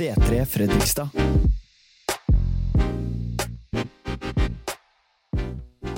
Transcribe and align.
C3 0.00 0.46
Fredrikstad. 0.48 1.10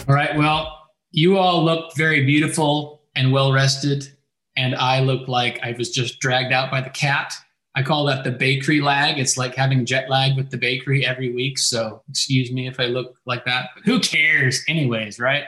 All 0.08 0.14
right. 0.16 0.36
Well, 0.36 0.88
you 1.12 1.38
all 1.38 1.64
look 1.64 1.94
very 1.96 2.24
beautiful 2.24 3.02
and 3.14 3.32
well 3.32 3.52
rested, 3.52 4.08
and 4.56 4.74
I 4.74 4.98
look 4.98 5.28
like 5.28 5.60
I 5.62 5.76
was 5.78 5.90
just 5.90 6.18
dragged 6.18 6.52
out 6.52 6.68
by 6.68 6.80
the 6.80 6.90
cat. 6.90 7.32
I 7.76 7.84
call 7.84 8.04
that 8.06 8.24
the 8.24 8.32
bakery 8.32 8.80
lag. 8.80 9.20
It's 9.20 9.38
like 9.38 9.54
having 9.54 9.86
jet 9.86 10.10
lag 10.10 10.36
with 10.36 10.50
the 10.50 10.58
bakery 10.58 11.06
every 11.06 11.32
week. 11.32 11.56
So 11.60 12.02
excuse 12.10 12.50
me 12.50 12.66
if 12.66 12.80
I 12.80 12.86
look 12.86 13.14
like 13.24 13.44
that. 13.44 13.68
But 13.76 13.84
who 13.84 14.00
cares, 14.00 14.64
anyways, 14.66 15.20
right? 15.20 15.44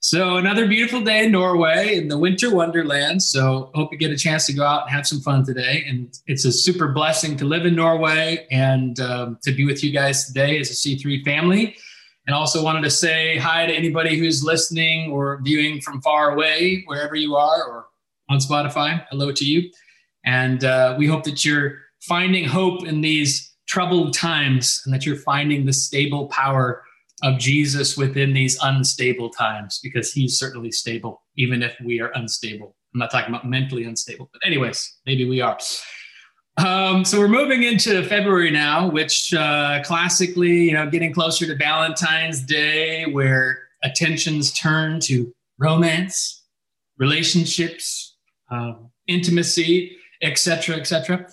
So 0.00 0.36
another 0.36 0.68
beautiful 0.68 1.00
day 1.00 1.24
in 1.24 1.32
Norway 1.32 1.96
in 1.96 2.06
the 2.06 2.16
winter 2.16 2.54
wonderland. 2.54 3.20
So 3.20 3.72
hope 3.74 3.90
you 3.90 3.98
get 3.98 4.12
a 4.12 4.16
chance 4.16 4.46
to 4.46 4.52
go 4.52 4.64
out 4.64 4.82
and 4.82 4.90
have 4.92 5.08
some 5.08 5.20
fun 5.20 5.44
today. 5.44 5.84
And 5.88 6.16
it's 6.28 6.44
a 6.44 6.52
super 6.52 6.88
blessing 6.92 7.36
to 7.38 7.44
live 7.44 7.66
in 7.66 7.74
Norway 7.74 8.46
and 8.52 9.00
um, 9.00 9.38
to 9.42 9.50
be 9.50 9.64
with 9.64 9.82
you 9.82 9.90
guys 9.90 10.26
today 10.26 10.60
as 10.60 10.70
a 10.70 10.74
C3 10.74 11.24
family. 11.24 11.76
And 12.28 12.36
also 12.36 12.62
wanted 12.62 12.82
to 12.82 12.90
say 12.90 13.38
hi 13.38 13.66
to 13.66 13.72
anybody 13.72 14.16
who's 14.16 14.44
listening 14.44 15.10
or 15.10 15.40
viewing 15.42 15.80
from 15.80 16.00
far 16.00 16.30
away, 16.30 16.84
wherever 16.86 17.16
you 17.16 17.34
are, 17.34 17.64
or 17.64 17.86
on 18.28 18.38
Spotify. 18.38 19.04
Hello 19.10 19.32
to 19.32 19.44
you. 19.44 19.68
And 20.24 20.62
uh, 20.62 20.94
we 20.96 21.08
hope 21.08 21.24
that 21.24 21.44
you're 21.44 21.78
finding 22.02 22.44
hope 22.44 22.86
in 22.86 23.00
these 23.00 23.52
troubled 23.66 24.14
times 24.14 24.80
and 24.84 24.94
that 24.94 25.04
you're 25.04 25.16
finding 25.16 25.66
the 25.66 25.72
stable 25.72 26.28
power 26.28 26.84
of 27.22 27.38
Jesus 27.38 27.96
within 27.96 28.32
these 28.32 28.58
unstable 28.62 29.30
times 29.30 29.80
because 29.82 30.12
he's 30.12 30.38
certainly 30.38 30.70
stable, 30.70 31.22
even 31.36 31.62
if 31.62 31.76
we 31.84 32.00
are 32.00 32.10
unstable. 32.14 32.76
I'm 32.94 33.00
not 33.00 33.10
talking 33.10 33.34
about 33.34 33.46
mentally 33.46 33.84
unstable, 33.84 34.30
but, 34.32 34.40
anyways, 34.46 34.98
maybe 35.04 35.28
we 35.28 35.40
are. 35.40 35.58
Um, 36.58 37.04
so 37.04 37.20
we're 37.20 37.28
moving 37.28 37.62
into 37.62 38.02
February 38.04 38.50
now, 38.50 38.90
which 38.90 39.32
uh, 39.32 39.80
classically, 39.84 40.64
you 40.64 40.72
know, 40.72 40.88
getting 40.90 41.12
closer 41.12 41.46
to 41.46 41.54
Valentine's 41.54 42.40
Day, 42.40 43.06
where 43.06 43.60
attentions 43.84 44.52
turn 44.52 44.98
to 45.00 45.32
romance, 45.58 46.44
relationships, 46.98 48.16
um, 48.50 48.90
intimacy, 49.06 49.96
etc., 50.22 50.76
etc. 50.76 51.26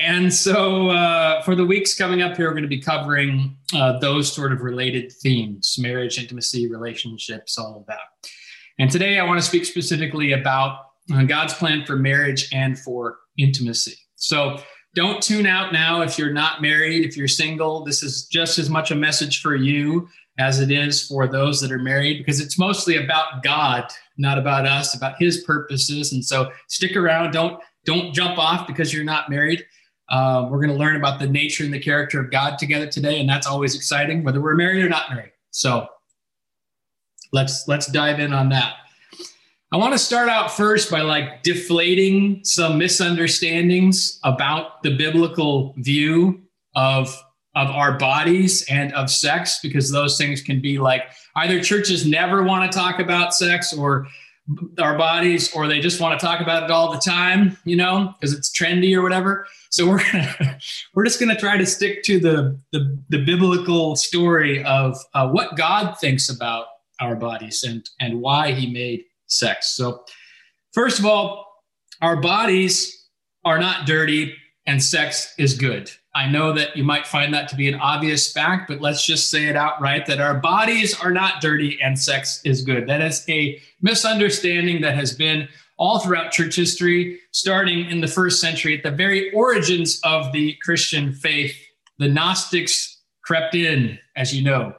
And 0.00 0.32
so, 0.32 0.88
uh, 0.88 1.42
for 1.42 1.54
the 1.54 1.64
weeks 1.64 1.94
coming 1.94 2.22
up 2.22 2.34
here, 2.34 2.46
we're 2.46 2.52
going 2.52 2.62
to 2.62 2.68
be 2.68 2.80
covering 2.80 3.54
uh, 3.74 3.98
those 3.98 4.32
sort 4.32 4.50
of 4.50 4.62
related 4.62 5.12
themes 5.12 5.76
marriage, 5.78 6.18
intimacy, 6.18 6.68
relationships, 6.68 7.58
all 7.58 7.76
of 7.76 7.86
that. 7.86 8.00
And 8.78 8.90
today, 8.90 9.18
I 9.18 9.26
want 9.26 9.38
to 9.40 9.46
speak 9.46 9.66
specifically 9.66 10.32
about 10.32 10.78
uh, 11.12 11.24
God's 11.24 11.52
plan 11.52 11.84
for 11.84 11.96
marriage 11.96 12.48
and 12.54 12.78
for 12.78 13.18
intimacy. 13.36 13.94
So, 14.16 14.58
don't 14.94 15.22
tune 15.22 15.46
out 15.46 15.70
now 15.70 16.00
if 16.00 16.18
you're 16.18 16.32
not 16.32 16.62
married, 16.62 17.04
if 17.04 17.14
you're 17.14 17.28
single. 17.28 17.84
This 17.84 18.02
is 18.02 18.24
just 18.24 18.58
as 18.58 18.70
much 18.70 18.90
a 18.90 18.96
message 18.96 19.42
for 19.42 19.54
you 19.54 20.08
as 20.38 20.60
it 20.60 20.70
is 20.70 21.06
for 21.06 21.28
those 21.28 21.60
that 21.60 21.70
are 21.70 21.78
married 21.78 22.18
because 22.18 22.40
it's 22.40 22.58
mostly 22.58 22.96
about 22.96 23.42
God, 23.42 23.84
not 24.16 24.38
about 24.38 24.66
us, 24.66 24.94
about 24.94 25.16
his 25.18 25.44
purposes. 25.44 26.12
And 26.12 26.24
so 26.24 26.50
stick 26.68 26.96
around. 26.96 27.32
Don't 27.32 27.60
don't 27.84 28.14
jump 28.14 28.38
off 28.38 28.66
because 28.66 28.92
you're 28.92 29.04
not 29.04 29.28
married. 29.28 29.64
Uh, 30.10 30.48
we're 30.50 30.58
going 30.58 30.70
to 30.70 30.76
learn 30.76 30.96
about 30.96 31.20
the 31.20 31.26
nature 31.26 31.64
and 31.64 31.72
the 31.72 31.78
character 31.78 32.20
of 32.20 32.30
God 32.30 32.58
together 32.58 32.86
today, 32.86 33.20
and 33.20 33.28
that's 33.28 33.46
always 33.46 33.76
exciting, 33.76 34.24
whether 34.24 34.40
we're 34.40 34.56
married 34.56 34.84
or 34.84 34.88
not 34.88 35.10
married. 35.10 35.32
So 35.50 35.88
let's 37.32 37.68
let's 37.68 37.86
dive 37.86 38.18
in 38.20 38.32
on 38.32 38.48
that. 38.50 38.74
I 39.72 39.76
want 39.76 39.92
to 39.92 39.98
start 39.98 40.28
out 40.28 40.50
first 40.50 40.90
by 40.90 41.02
like 41.02 41.44
deflating 41.44 42.44
some 42.44 42.76
misunderstandings 42.76 44.18
about 44.24 44.82
the 44.82 44.96
biblical 44.96 45.74
view 45.78 46.42
of 46.74 47.16
of 47.54 47.68
our 47.68 47.98
bodies 47.98 48.64
and 48.70 48.92
of 48.94 49.10
sex 49.10 49.58
because 49.62 49.90
those 49.90 50.16
things 50.16 50.40
can 50.40 50.60
be 50.60 50.78
like 50.78 51.02
either 51.36 51.60
churches 51.60 52.06
never 52.06 52.42
want 52.42 52.70
to 52.70 52.76
talk 52.76 53.00
about 53.00 53.34
sex 53.34 53.72
or 53.72 54.06
our 54.80 54.98
bodies 54.98 55.52
or 55.54 55.68
they 55.68 55.80
just 55.80 56.00
want 56.00 56.18
to 56.18 56.24
talk 56.24 56.40
about 56.40 56.64
it 56.64 56.70
all 56.70 56.92
the 56.92 56.98
time 56.98 57.56
you 57.64 57.76
know 57.76 58.12
because 58.18 58.34
it's 58.34 58.50
trendy 58.50 58.96
or 58.96 59.02
whatever. 59.02 59.46
So 59.70 59.88
we're 59.88 60.02
gonna, 60.10 60.58
we're 60.94 61.04
just 61.04 61.20
going 61.20 61.34
to 61.34 61.40
try 61.40 61.56
to 61.56 61.66
stick 61.66 62.02
to 62.04 62.18
the, 62.18 62.58
the, 62.72 62.98
the 63.10 63.24
biblical 63.24 63.94
story 63.94 64.64
of 64.64 64.96
uh, 65.14 65.28
what 65.28 65.56
god 65.56 65.98
thinks 65.98 66.28
about 66.28 66.66
our 67.00 67.16
bodies 67.16 67.62
and 67.62 67.88
and 68.00 68.20
why 68.20 68.52
he 68.52 68.72
made 68.72 69.04
sex. 69.26 69.76
So 69.76 70.04
first 70.72 70.98
of 70.98 71.06
all 71.06 71.46
our 72.02 72.16
bodies 72.16 73.08
are 73.44 73.58
not 73.58 73.86
dirty 73.86 74.34
and 74.66 74.82
sex 74.82 75.34
is 75.38 75.54
good 75.54 75.90
I 76.14 76.28
know 76.28 76.52
that 76.54 76.76
you 76.76 76.82
might 76.82 77.06
find 77.06 77.32
that 77.34 77.48
to 77.48 77.56
be 77.56 77.68
an 77.68 77.76
obvious 77.76 78.32
fact, 78.32 78.66
but 78.68 78.80
let's 78.80 79.04
just 79.04 79.30
say 79.30 79.46
it 79.46 79.54
outright 79.54 80.06
that 80.06 80.20
our 80.20 80.34
bodies 80.34 80.98
are 81.00 81.12
not 81.12 81.40
dirty 81.40 81.78
and 81.80 81.98
sex 81.98 82.40
is 82.44 82.62
good. 82.62 82.88
That 82.88 83.00
is 83.00 83.24
a 83.28 83.60
misunderstanding 83.80 84.80
that 84.80 84.96
has 84.96 85.14
been 85.14 85.48
all 85.78 86.00
throughout 86.00 86.32
church 86.32 86.56
history, 86.56 87.20
starting 87.30 87.88
in 87.88 88.00
the 88.00 88.08
first 88.08 88.40
century, 88.40 88.76
at 88.76 88.82
the 88.82 88.90
very 88.90 89.32
origins 89.32 90.00
of 90.02 90.32
the 90.32 90.54
Christian 90.62 91.12
faith. 91.12 91.56
The 91.98 92.08
Gnostics 92.08 93.00
crept 93.22 93.54
in, 93.54 93.98
as 94.16 94.34
you 94.34 94.42
know. 94.42 94.74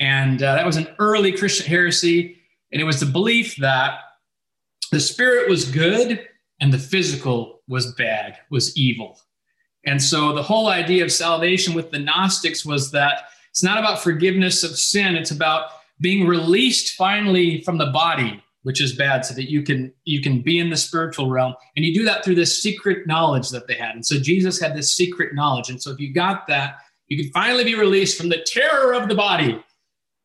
And 0.00 0.42
uh, 0.42 0.56
that 0.56 0.66
was 0.66 0.76
an 0.76 0.88
early 0.98 1.32
Christian 1.32 1.66
heresy. 1.66 2.36
And 2.72 2.80
it 2.80 2.84
was 2.84 3.00
the 3.00 3.06
belief 3.06 3.56
that 3.56 4.00
the 4.90 5.00
spirit 5.00 5.48
was 5.48 5.70
good 5.70 6.26
and 6.60 6.72
the 6.72 6.78
physical 6.78 7.60
was 7.68 7.92
bad, 7.94 8.38
was 8.50 8.76
evil. 8.76 9.18
And 9.88 10.02
so 10.02 10.34
the 10.34 10.42
whole 10.42 10.68
idea 10.68 11.02
of 11.02 11.10
salvation 11.10 11.72
with 11.72 11.90
the 11.90 11.98
Gnostics 11.98 12.62
was 12.62 12.90
that 12.90 13.22
it's 13.50 13.62
not 13.62 13.78
about 13.78 14.02
forgiveness 14.02 14.62
of 14.62 14.78
sin, 14.78 15.16
it's 15.16 15.30
about 15.30 15.70
being 15.98 16.26
released 16.26 16.94
finally 16.94 17.62
from 17.62 17.78
the 17.78 17.86
body 17.86 18.42
which 18.64 18.82
is 18.82 18.94
bad 18.94 19.24
so 19.24 19.32
that 19.32 19.50
you 19.50 19.62
can 19.62 19.90
you 20.04 20.20
can 20.20 20.42
be 20.42 20.58
in 20.58 20.68
the 20.68 20.76
spiritual 20.76 21.30
realm. 21.30 21.54
And 21.74 21.86
you 21.86 21.94
do 21.94 22.04
that 22.04 22.22
through 22.22 22.34
this 22.34 22.62
secret 22.62 23.06
knowledge 23.06 23.48
that 23.48 23.66
they 23.66 23.72
had. 23.74 23.94
And 23.94 24.04
so 24.04 24.18
jesus 24.18 24.60
had 24.60 24.76
this 24.76 24.94
secret 24.94 25.34
knowledge. 25.34 25.70
And 25.70 25.80
so 25.80 25.90
if 25.90 25.98
you 25.98 26.12
got 26.12 26.46
that 26.48 26.76
you 27.06 27.16
can 27.22 27.32
finally 27.32 27.64
be 27.64 27.74
released 27.74 28.18
from 28.18 28.28
the 28.28 28.44
terror 28.44 28.92
of 28.92 29.08
the 29.08 29.14
body 29.14 29.64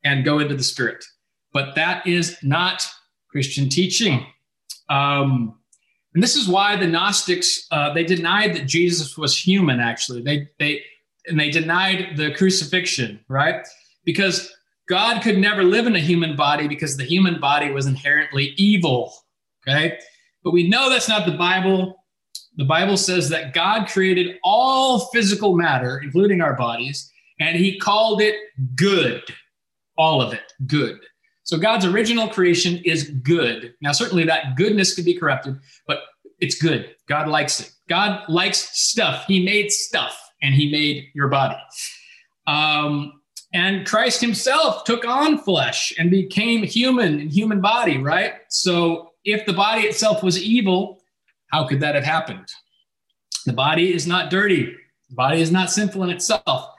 and 0.04 0.26
go 0.26 0.40
into 0.40 0.56
the 0.56 0.64
spirit. 0.64 1.06
But 1.54 1.76
that 1.76 2.06
is 2.06 2.38
not 2.44 2.86
christian 3.30 3.70
teaching. 3.70 4.26
Um, 4.90 5.58
and 6.14 6.22
this 6.22 6.36
is 6.36 6.48
why 6.48 6.76
the 6.76 6.88
Gnostics 6.88 7.68
uh, 7.72 7.94
they 7.94 8.04
denied 8.04 8.56
that 8.56 8.68
Jesus 8.68 9.18
was 9.18 9.38
human. 9.38 9.80
Actually, 9.80 10.22
they 10.22 10.48
they 10.60 10.82
and 11.26 11.40
they 11.40 11.50
denied 11.50 12.18
the 12.18 12.34
crucifixion, 12.34 13.20
right? 13.28 13.66
Because 14.04 14.52
God 14.90 15.24
could 15.24 15.38
never 15.38 15.64
live 15.64 15.88
in 15.88 15.96
a 15.96 16.00
human 16.00 16.36
body 16.36 16.68
because 16.68 16.98
the 16.98 17.04
human 17.04 17.40
body 17.40 17.72
was 17.72 17.88
inherently 17.88 18.54
evil. 18.58 19.14
Okay, 19.68 19.98
but 20.44 20.52
we 20.52 20.68
know 20.70 20.90
that's 20.90 21.10
not 21.10 21.26
the 21.26 21.38
Bible. 21.38 21.96
The 22.58 22.66
Bible 22.66 22.98
says 22.98 23.30
that 23.30 23.54
God 23.54 23.88
created 23.88 24.38
all 24.44 25.10
physical 25.12 25.56
matter, 25.56 26.00
including 26.04 26.42
our 26.42 26.56
bodies, 26.56 27.12
and 27.40 27.58
He 27.58 27.80
called 27.80 28.22
it 28.22 28.36
good. 28.76 29.24
All 29.98 30.22
of 30.22 30.34
it, 30.34 30.54
good. 30.68 31.00
So 31.44 31.58
God's 31.58 31.86
original 31.86 32.30
creation 32.30 32.82
is 32.86 33.10
good. 33.10 33.74
Now, 33.82 33.92
certainly 33.92 34.24
that 34.26 34.56
goodness 34.56 34.96
could 34.96 35.06
be 35.06 35.14
corrupted, 35.14 35.60
but 35.88 36.00
it's 36.40 36.62
good. 36.62 36.96
God 37.08 37.28
likes 37.28 37.60
it. 37.60 37.72
God 37.90 38.24
likes 38.30 38.78
stuff. 38.80 39.26
He 39.28 39.44
made 39.44 39.72
stuff 39.72 40.18
and 40.42 40.54
he 40.54 40.72
made 40.72 41.08
your 41.14 41.28
body. 41.28 41.58
Um, 42.48 43.22
and 43.54 43.86
Christ 43.86 44.20
himself 44.20 44.84
took 44.84 45.06
on 45.06 45.38
flesh 45.38 45.94
and 46.00 46.10
became 46.10 46.64
human 46.64 47.20
in 47.20 47.30
human 47.30 47.62
body, 47.62 47.98
right? 47.98 48.34
So 48.50 49.12
if 49.24 49.46
the 49.46 49.54
body 49.54 49.84
itself 49.84 50.24
was 50.24 50.42
evil, 50.42 51.02
how 51.48 51.68
could 51.68 51.80
that 51.82 51.96
have 51.96 52.04
happened? 52.04 52.48
The 53.46 53.54
body 53.54 53.94
is 53.94 54.08
not 54.08 54.32
dirty. 54.32 54.74
The 55.10 55.16
body 55.16 55.42
is 55.42 55.52
not 55.52 55.70
sinful 55.70 56.04
in 56.04 56.10
itself. 56.10 56.70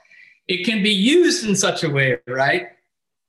It 0.49 0.65
can 0.67 0.83
be 0.83 0.91
used 0.91 1.47
in 1.47 1.55
such 1.55 1.85
a 1.85 1.91
way, 1.91 2.19
right? 2.27 2.67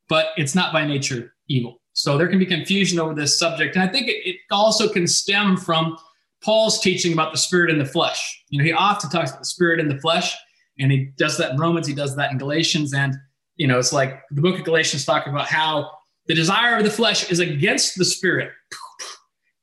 But 0.10 0.28
it's 0.38 0.56
not 0.56 0.74
by 0.74 0.86
nature 0.86 1.34
evil. 1.48 1.81
So 1.94 2.18
there 2.18 2.28
can 2.28 2.40
be 2.40 2.46
confusion 2.46 3.00
over 3.00 3.13
this 3.13 3.40
subject. 3.40 3.75
And 3.75 3.84
I 3.84 3.92
think 3.92 4.07
it, 4.07 4.18
it 4.28 4.36
also 4.52 4.90
can 4.90 5.07
stem 5.07 5.56
from 5.56 5.98
Paul's 6.44 6.80
teaching 6.80 7.13
about 7.13 7.31
the 7.31 7.38
spirit 7.38 7.72
and 7.72 7.80
the 7.80 7.86
flesh. 7.86 8.44
You 8.50 8.60
know, 8.60 8.66
he 8.66 8.74
often 8.74 9.10
talks 9.10 9.31
about 9.31 9.42
the 9.42 9.46
spirit 9.46 9.80
and 9.80 9.90
the 9.90 10.00
flesh, 10.00 10.36
and 10.78 10.92
he 10.92 11.12
does 11.18 11.38
that 11.38 11.52
in 11.52 11.57
Romans, 11.57 11.88
he 11.88 11.94
does 11.94 12.16
that 12.18 12.31
in 12.31 12.38
Galatians. 12.38 12.94
And, 12.94 13.16
you 13.56 13.68
know, 13.68 13.80
it's 13.80 13.94
like 13.94 14.22
the 14.31 14.42
book 14.42 14.60
of 14.60 14.66
Galatians 14.66 15.06
talking 15.06 15.31
about 15.31 15.48
how 15.48 15.90
the 16.28 16.36
desire 16.36 16.78
of 16.78 16.84
the 16.84 16.92
flesh 16.92 17.31
is 17.31 17.40
against 17.40 17.98
the 17.98 18.06
spirit. 18.06 18.51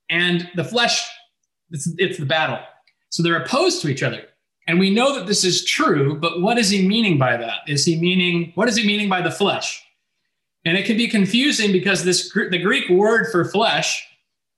And 0.08 0.48
the 0.56 0.64
flesh, 0.64 1.06
it's, 1.70 1.92
it's 1.98 2.18
the 2.18 2.26
battle. 2.26 2.58
So 3.10 3.22
they're 3.22 3.42
opposed 3.42 3.82
to 3.82 3.88
each 3.88 4.02
other. 4.02 4.22
And 4.66 4.78
we 4.78 4.90
know 4.90 5.18
that 5.18 5.26
this 5.26 5.44
is 5.44 5.64
true, 5.64 6.18
but 6.18 6.40
what 6.40 6.56
is 6.56 6.70
he 6.70 6.86
meaning 6.86 7.18
by 7.18 7.36
that? 7.36 7.58
Is 7.66 7.84
he 7.84 8.00
meaning, 8.00 8.52
what 8.54 8.68
is 8.68 8.76
he 8.76 8.86
meaning 8.86 9.08
by 9.08 9.20
the 9.20 9.30
flesh? 9.30 9.84
And 10.64 10.76
it 10.76 10.86
can 10.86 10.96
be 10.96 11.08
confusing 11.08 11.72
because 11.72 12.04
this 12.04 12.32
the 12.32 12.58
Greek 12.58 12.88
word 12.88 13.30
for 13.32 13.44
flesh 13.44 14.06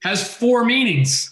has 0.02 0.32
four 0.32 0.64
meanings. 0.64 1.30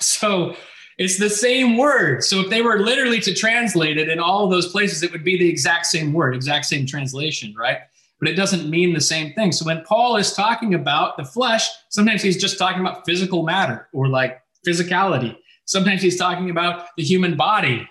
So 0.00 0.54
It's 0.98 1.16
the 1.16 1.30
same 1.30 1.76
word. 1.76 2.24
So 2.24 2.40
if 2.40 2.50
they 2.50 2.60
were 2.60 2.80
literally 2.80 3.20
to 3.20 3.32
translate 3.32 3.98
it 3.98 4.08
in 4.08 4.18
all 4.18 4.44
of 4.44 4.50
those 4.50 4.66
places, 4.72 5.04
it 5.04 5.12
would 5.12 5.22
be 5.22 5.38
the 5.38 5.48
exact 5.48 5.86
same 5.86 6.12
word, 6.12 6.34
exact 6.34 6.66
same 6.66 6.86
translation, 6.86 7.54
right? 7.56 7.78
But 8.18 8.28
it 8.28 8.34
doesn't 8.34 8.68
mean 8.68 8.92
the 8.92 9.00
same 9.00 9.32
thing. 9.34 9.52
So 9.52 9.64
when 9.64 9.84
Paul 9.84 10.16
is 10.16 10.32
talking 10.32 10.74
about 10.74 11.16
the 11.16 11.24
flesh, 11.24 11.68
sometimes 11.88 12.20
he's 12.20 12.36
just 12.36 12.58
talking 12.58 12.80
about 12.80 13.06
physical 13.06 13.44
matter 13.44 13.88
or 13.92 14.08
like 14.08 14.42
physicality. 14.66 15.36
Sometimes 15.66 16.02
he's 16.02 16.18
talking 16.18 16.50
about 16.50 16.86
the 16.96 17.04
human 17.04 17.36
body. 17.36 17.88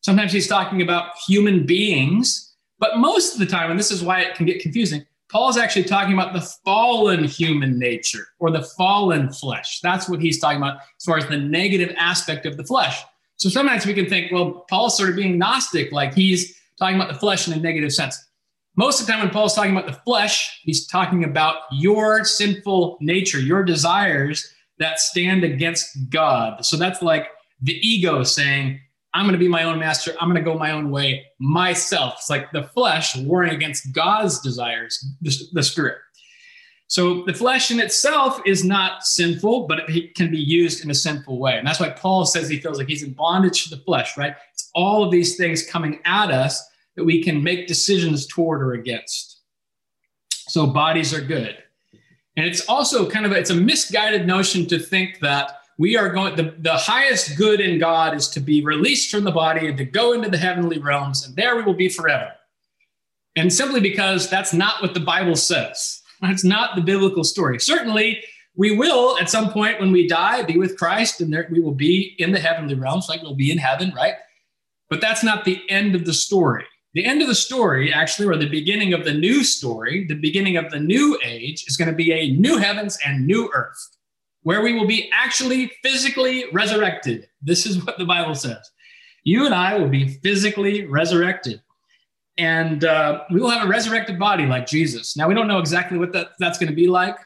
Sometimes 0.00 0.32
he's 0.32 0.48
talking 0.48 0.82
about 0.82 1.16
human 1.28 1.64
beings. 1.64 2.52
But 2.80 2.98
most 2.98 3.34
of 3.34 3.38
the 3.38 3.46
time, 3.46 3.70
and 3.70 3.78
this 3.78 3.92
is 3.92 4.02
why 4.02 4.22
it 4.22 4.34
can 4.34 4.44
get 4.44 4.60
confusing, 4.60 5.06
Paul's 5.34 5.56
actually 5.56 5.82
talking 5.82 6.14
about 6.14 6.32
the 6.32 6.48
fallen 6.64 7.24
human 7.24 7.76
nature 7.76 8.28
or 8.38 8.52
the 8.52 8.62
fallen 8.62 9.32
flesh. 9.32 9.80
That's 9.82 10.08
what 10.08 10.20
he's 10.20 10.38
talking 10.38 10.58
about 10.58 10.76
as 10.76 11.04
far 11.04 11.18
as 11.18 11.26
the 11.26 11.36
negative 11.36 11.92
aspect 11.98 12.46
of 12.46 12.56
the 12.56 12.62
flesh. 12.62 13.02
So 13.34 13.48
sometimes 13.48 13.84
we 13.84 13.94
can 13.94 14.08
think, 14.08 14.30
well, 14.30 14.64
Paul's 14.70 14.96
sort 14.96 15.10
of 15.10 15.16
being 15.16 15.36
Gnostic, 15.36 15.90
like 15.90 16.14
he's 16.14 16.54
talking 16.78 16.94
about 16.94 17.12
the 17.12 17.18
flesh 17.18 17.48
in 17.48 17.52
a 17.52 17.56
negative 17.56 17.92
sense. 17.92 18.16
Most 18.76 19.00
of 19.00 19.06
the 19.06 19.12
time, 19.12 19.22
when 19.22 19.30
Paul's 19.30 19.54
talking 19.54 19.76
about 19.76 19.88
the 19.88 20.00
flesh, 20.04 20.60
he's 20.62 20.86
talking 20.86 21.24
about 21.24 21.56
your 21.72 22.24
sinful 22.24 22.98
nature, 23.00 23.40
your 23.40 23.64
desires 23.64 24.48
that 24.78 25.00
stand 25.00 25.42
against 25.42 26.10
God. 26.10 26.64
So 26.64 26.76
that's 26.76 27.02
like 27.02 27.26
the 27.60 27.74
ego 27.74 28.22
saying, 28.22 28.78
I'm 29.14 29.24
going 29.24 29.32
to 29.32 29.38
be 29.38 29.48
my 29.48 29.62
own 29.62 29.78
master. 29.78 30.12
I'm 30.20 30.28
going 30.28 30.42
to 30.42 30.50
go 30.50 30.58
my 30.58 30.72
own 30.72 30.90
way 30.90 31.24
myself. 31.38 32.14
It's 32.18 32.30
like 32.30 32.50
the 32.50 32.64
flesh 32.64 33.16
warring 33.16 33.54
against 33.54 33.92
God's 33.92 34.40
desires, 34.40 35.06
the, 35.22 35.32
the 35.52 35.62
spirit. 35.62 35.98
So 36.88 37.24
the 37.24 37.32
flesh 37.32 37.70
in 37.70 37.80
itself 37.80 38.40
is 38.44 38.64
not 38.64 39.06
sinful, 39.06 39.66
but 39.68 39.88
it 39.88 40.14
can 40.14 40.30
be 40.30 40.38
used 40.38 40.84
in 40.84 40.90
a 40.90 40.94
sinful 40.94 41.38
way. 41.38 41.56
And 41.56 41.66
that's 41.66 41.80
why 41.80 41.90
Paul 41.90 42.26
says 42.26 42.48
he 42.48 42.60
feels 42.60 42.78
like 42.78 42.88
he's 42.88 43.02
in 43.02 43.12
bondage 43.12 43.64
to 43.64 43.70
the 43.70 43.82
flesh, 43.82 44.16
right? 44.16 44.34
It's 44.52 44.70
all 44.74 45.04
of 45.04 45.10
these 45.10 45.36
things 45.36 45.64
coming 45.64 46.00
at 46.04 46.30
us 46.30 46.62
that 46.96 47.04
we 47.04 47.22
can 47.22 47.42
make 47.42 47.66
decisions 47.66 48.26
toward 48.26 48.62
or 48.62 48.72
against. 48.72 49.40
So 50.48 50.66
bodies 50.66 51.14
are 51.14 51.20
good. 51.20 51.56
And 52.36 52.46
it's 52.46 52.68
also 52.68 53.08
kind 53.08 53.26
of 53.26 53.32
a, 53.32 53.36
it's 53.36 53.50
a 53.50 53.54
misguided 53.54 54.26
notion 54.26 54.66
to 54.66 54.78
think 54.78 55.20
that 55.20 55.58
we 55.78 55.96
are 55.96 56.10
going 56.10 56.36
the, 56.36 56.54
the 56.58 56.76
highest 56.76 57.36
good 57.36 57.60
in 57.60 57.78
god 57.78 58.14
is 58.14 58.28
to 58.28 58.40
be 58.40 58.64
released 58.64 59.10
from 59.10 59.24
the 59.24 59.30
body 59.30 59.66
and 59.66 59.78
to 59.78 59.84
go 59.84 60.12
into 60.12 60.28
the 60.28 60.38
heavenly 60.38 60.78
realms 60.78 61.26
and 61.26 61.36
there 61.36 61.56
we 61.56 61.62
will 61.62 61.74
be 61.74 61.88
forever. 61.88 62.32
And 63.36 63.52
simply 63.52 63.80
because 63.80 64.30
that's 64.30 64.52
not 64.52 64.80
what 64.80 64.94
the 64.94 65.00
bible 65.00 65.36
says. 65.36 66.02
That's 66.20 66.44
not 66.44 66.76
the 66.76 66.82
biblical 66.82 67.24
story. 67.24 67.58
Certainly 67.58 68.22
we 68.56 68.76
will 68.76 69.18
at 69.18 69.28
some 69.28 69.52
point 69.52 69.80
when 69.80 69.90
we 69.90 70.06
die 70.06 70.42
be 70.42 70.56
with 70.56 70.78
christ 70.78 71.20
and 71.20 71.32
there 71.32 71.48
we 71.50 71.60
will 71.60 71.74
be 71.74 72.14
in 72.18 72.30
the 72.30 72.38
heavenly 72.38 72.74
realms 72.74 73.08
like 73.08 73.22
we'll 73.22 73.34
be 73.34 73.50
in 73.50 73.58
heaven 73.58 73.92
right? 73.96 74.14
But 74.90 75.00
that's 75.00 75.24
not 75.24 75.44
the 75.44 75.60
end 75.68 75.94
of 75.94 76.04
the 76.04 76.12
story. 76.12 76.64
The 76.92 77.04
end 77.04 77.22
of 77.22 77.26
the 77.26 77.34
story 77.34 77.92
actually 77.92 78.28
or 78.28 78.36
the 78.36 78.48
beginning 78.48 78.92
of 78.92 79.04
the 79.04 79.12
new 79.12 79.42
story 79.42 80.06
the 80.06 80.14
beginning 80.14 80.56
of 80.56 80.70
the 80.70 80.78
new 80.78 81.18
age 81.24 81.64
is 81.66 81.76
going 81.76 81.90
to 81.90 81.96
be 81.96 82.12
a 82.12 82.30
new 82.30 82.58
heavens 82.58 82.96
and 83.04 83.26
new 83.26 83.50
earth 83.52 83.93
where 84.44 84.62
we 84.62 84.74
will 84.74 84.86
be 84.86 85.10
actually 85.12 85.72
physically 85.82 86.44
resurrected. 86.52 87.28
This 87.42 87.66
is 87.66 87.84
what 87.84 87.98
the 87.98 88.04
Bible 88.04 88.34
says. 88.34 88.70
You 89.24 89.46
and 89.46 89.54
I 89.54 89.76
will 89.76 89.88
be 89.88 90.08
physically 90.22 90.86
resurrected. 90.86 91.60
And 92.36 92.84
uh, 92.84 93.24
we 93.30 93.40
will 93.40 93.50
have 93.50 93.66
a 93.66 93.68
resurrected 93.68 94.18
body 94.18 94.46
like 94.46 94.66
Jesus. 94.66 95.16
Now, 95.16 95.28
we 95.28 95.34
don't 95.34 95.48
know 95.48 95.58
exactly 95.58 95.98
what 95.98 96.12
that, 96.12 96.32
that's 96.38 96.58
going 96.58 96.68
to 96.68 96.76
be 96.76 96.88
like. 96.88 97.16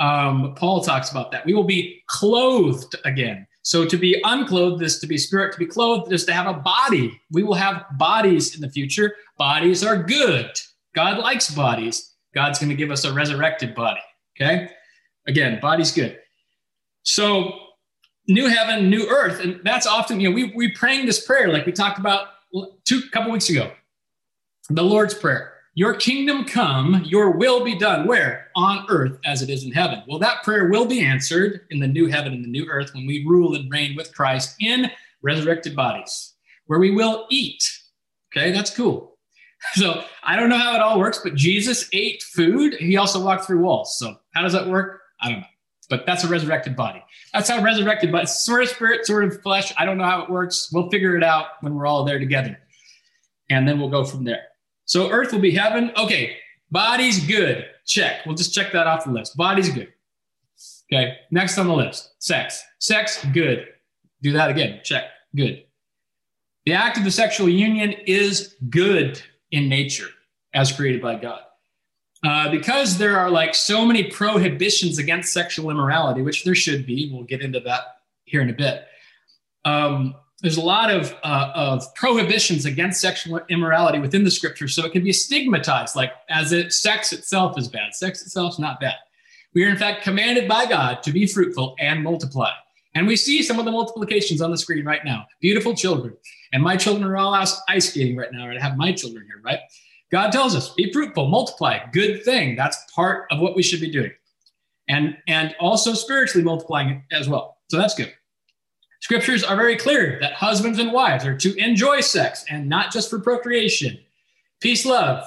Um, 0.00 0.54
Paul 0.56 0.82
talks 0.82 1.10
about 1.10 1.30
that. 1.32 1.46
We 1.46 1.54
will 1.54 1.64
be 1.64 2.02
clothed 2.08 2.96
again. 3.04 3.46
So, 3.62 3.84
to 3.84 3.96
be 3.96 4.20
unclothed 4.24 4.82
is 4.82 4.98
to 5.00 5.06
be 5.06 5.18
spirit, 5.18 5.52
to 5.52 5.58
be 5.58 5.66
clothed 5.66 6.12
is 6.12 6.24
to 6.24 6.32
have 6.32 6.46
a 6.46 6.58
body. 6.58 7.20
We 7.30 7.42
will 7.42 7.54
have 7.54 7.84
bodies 7.98 8.54
in 8.54 8.62
the 8.62 8.70
future. 8.70 9.14
Bodies 9.38 9.84
are 9.84 10.02
good. 10.02 10.50
God 10.94 11.18
likes 11.18 11.50
bodies. 11.50 12.14
God's 12.34 12.58
going 12.58 12.70
to 12.70 12.76
give 12.76 12.90
us 12.90 13.04
a 13.04 13.12
resurrected 13.12 13.74
body. 13.74 14.00
Okay. 14.34 14.70
Again, 15.26 15.60
body's 15.60 15.92
good. 15.92 16.18
So, 17.02 17.52
new 18.28 18.46
heaven, 18.46 18.88
new 18.88 19.08
earth. 19.08 19.40
And 19.40 19.60
that's 19.64 19.86
often, 19.86 20.20
you 20.20 20.28
know, 20.28 20.34
we, 20.34 20.52
we 20.54 20.72
praying 20.72 21.06
this 21.06 21.24
prayer 21.24 21.48
like 21.48 21.66
we 21.66 21.72
talked 21.72 21.98
about 21.98 22.28
two 22.84 23.02
couple 23.10 23.32
weeks 23.32 23.50
ago. 23.50 23.70
The 24.68 24.82
Lord's 24.82 25.14
Prayer. 25.14 25.54
Your 25.74 25.94
kingdom 25.94 26.44
come, 26.44 27.02
your 27.04 27.30
will 27.30 27.64
be 27.64 27.78
done. 27.78 28.06
Where? 28.06 28.48
On 28.56 28.84
earth 28.88 29.18
as 29.24 29.40
it 29.40 29.50
is 29.50 29.64
in 29.64 29.72
heaven. 29.72 30.02
Well, 30.06 30.18
that 30.18 30.42
prayer 30.42 30.68
will 30.68 30.84
be 30.84 31.00
answered 31.00 31.62
in 31.70 31.78
the 31.78 31.86
new 31.86 32.06
heaven 32.06 32.32
and 32.32 32.44
the 32.44 32.48
new 32.48 32.66
earth 32.66 32.92
when 32.92 33.06
we 33.06 33.24
rule 33.26 33.54
and 33.54 33.70
reign 33.70 33.96
with 33.96 34.14
Christ 34.14 34.56
in 34.60 34.90
resurrected 35.22 35.76
bodies, 35.76 36.34
where 36.66 36.80
we 36.80 36.90
will 36.90 37.26
eat. 37.30 37.62
Okay, 38.34 38.52
that's 38.52 38.74
cool. 38.74 39.08
So 39.74 40.04
I 40.22 40.36
don't 40.36 40.48
know 40.48 40.56
how 40.56 40.74
it 40.74 40.80
all 40.80 40.98
works, 40.98 41.20
but 41.22 41.34
Jesus 41.34 41.86
ate 41.92 42.22
food. 42.22 42.72
He 42.74 42.96
also 42.96 43.22
walked 43.22 43.44
through 43.44 43.60
walls. 43.60 43.98
So 43.98 44.16
how 44.32 44.40
does 44.40 44.54
that 44.54 44.66
work? 44.66 45.02
I 45.20 45.28
don't 45.28 45.40
know 45.40 45.46
but 45.90 46.06
that's 46.06 46.24
a 46.24 46.28
resurrected 46.28 46.76
body. 46.76 47.02
That's 47.34 47.50
how 47.50 47.62
resurrected, 47.62 48.12
but 48.12 48.26
sort 48.28 48.62
of 48.62 48.68
spirit, 48.68 49.04
sort 49.04 49.24
of 49.24 49.42
flesh. 49.42 49.74
I 49.76 49.84
don't 49.84 49.98
know 49.98 50.04
how 50.04 50.22
it 50.22 50.30
works. 50.30 50.70
We'll 50.72 50.88
figure 50.88 51.16
it 51.16 51.24
out 51.24 51.46
when 51.60 51.74
we're 51.74 51.86
all 51.86 52.04
there 52.04 52.20
together. 52.20 52.58
And 53.50 53.68
then 53.68 53.80
we'll 53.80 53.90
go 53.90 54.04
from 54.04 54.24
there. 54.24 54.44
So 54.84 55.10
earth 55.10 55.32
will 55.32 55.40
be 55.40 55.50
heaven. 55.50 55.92
Okay. 55.98 56.36
Body's 56.70 57.26
good. 57.26 57.66
Check. 57.84 58.24
We'll 58.24 58.36
just 58.36 58.54
check 58.54 58.72
that 58.72 58.86
off 58.86 59.04
the 59.04 59.10
list. 59.10 59.36
Body's 59.36 59.68
good. 59.68 59.92
Okay. 60.92 61.16
Next 61.32 61.58
on 61.58 61.66
the 61.66 61.74
list 61.74 62.14
sex. 62.20 62.62
Sex, 62.78 63.24
good. 63.32 63.66
Do 64.22 64.32
that 64.32 64.50
again. 64.50 64.80
Check. 64.84 65.04
Good. 65.34 65.64
The 66.66 66.74
act 66.74 66.98
of 66.98 67.04
the 67.04 67.10
sexual 67.10 67.48
union 67.48 67.92
is 68.06 68.54
good 68.68 69.20
in 69.50 69.68
nature 69.68 70.08
as 70.54 70.70
created 70.70 71.02
by 71.02 71.16
God. 71.16 71.40
Uh, 72.22 72.50
because 72.50 72.98
there 72.98 73.18
are 73.18 73.30
like 73.30 73.54
so 73.54 73.84
many 73.86 74.04
prohibitions 74.10 74.98
against 74.98 75.32
sexual 75.32 75.70
immorality, 75.70 76.20
which 76.20 76.44
there 76.44 76.54
should 76.54 76.84
be. 76.86 77.10
We'll 77.12 77.24
get 77.24 77.40
into 77.40 77.60
that 77.60 77.80
here 78.24 78.42
in 78.42 78.50
a 78.50 78.52
bit. 78.52 78.84
Um, 79.64 80.14
there's 80.42 80.58
a 80.58 80.62
lot 80.62 80.90
of, 80.90 81.14
uh, 81.22 81.52
of 81.54 81.94
prohibitions 81.94 82.64
against 82.64 83.00
sexual 83.00 83.40
immorality 83.48 83.98
within 83.98 84.24
the 84.24 84.30
scripture, 84.30 84.68
so 84.68 84.84
it 84.84 84.92
can 84.92 85.04
be 85.04 85.12
stigmatized, 85.12 85.96
like 85.96 86.12
as 86.28 86.52
it 86.52 86.72
sex 86.72 87.12
itself 87.12 87.58
is 87.58 87.68
bad. 87.68 87.94
Sex 87.94 88.22
itself 88.22 88.54
is 88.54 88.58
not 88.58 88.80
bad. 88.80 88.96
We 89.54 89.64
are 89.64 89.68
in 89.68 89.76
fact 89.76 90.02
commanded 90.02 90.48
by 90.48 90.66
God 90.66 91.02
to 91.02 91.12
be 91.12 91.26
fruitful 91.26 91.74
and 91.78 92.02
multiply. 92.02 92.52
And 92.94 93.06
we 93.06 93.16
see 93.16 93.42
some 93.42 93.58
of 93.58 93.64
the 93.64 93.70
multiplications 93.70 94.40
on 94.40 94.50
the 94.50 94.58
screen 94.58 94.84
right 94.84 95.04
now. 95.04 95.26
Beautiful 95.40 95.74
children. 95.74 96.16
And 96.52 96.62
my 96.62 96.76
children 96.76 97.04
are 97.04 97.16
all 97.16 97.34
out 97.34 97.52
ice 97.68 97.90
skating 97.90 98.16
right 98.16 98.32
now. 98.32 98.50
I 98.50 98.58
have 98.58 98.76
my 98.76 98.92
children 98.92 99.24
here, 99.26 99.40
right? 99.44 99.60
God 100.10 100.32
tells 100.32 100.56
us, 100.56 100.70
be 100.74 100.92
fruitful, 100.92 101.28
multiply, 101.28 101.78
good 101.92 102.24
thing. 102.24 102.56
That's 102.56 102.78
part 102.94 103.26
of 103.30 103.40
what 103.40 103.54
we 103.54 103.62
should 103.62 103.80
be 103.80 103.90
doing. 103.90 104.12
And, 104.88 105.16
and 105.28 105.54
also 105.60 105.94
spiritually 105.94 106.44
multiplying 106.44 107.04
as 107.12 107.28
well. 107.28 107.58
So 107.68 107.76
that's 107.76 107.94
good. 107.94 108.12
Scriptures 109.00 109.44
are 109.44 109.56
very 109.56 109.76
clear 109.76 110.18
that 110.20 110.32
husbands 110.32 110.78
and 110.78 110.92
wives 110.92 111.24
are 111.24 111.36
to 111.36 111.56
enjoy 111.56 112.00
sex 112.00 112.44
and 112.50 112.68
not 112.68 112.92
just 112.92 113.08
for 113.08 113.18
procreation. 113.18 113.98
Peace, 114.60 114.84
love. 114.84 115.26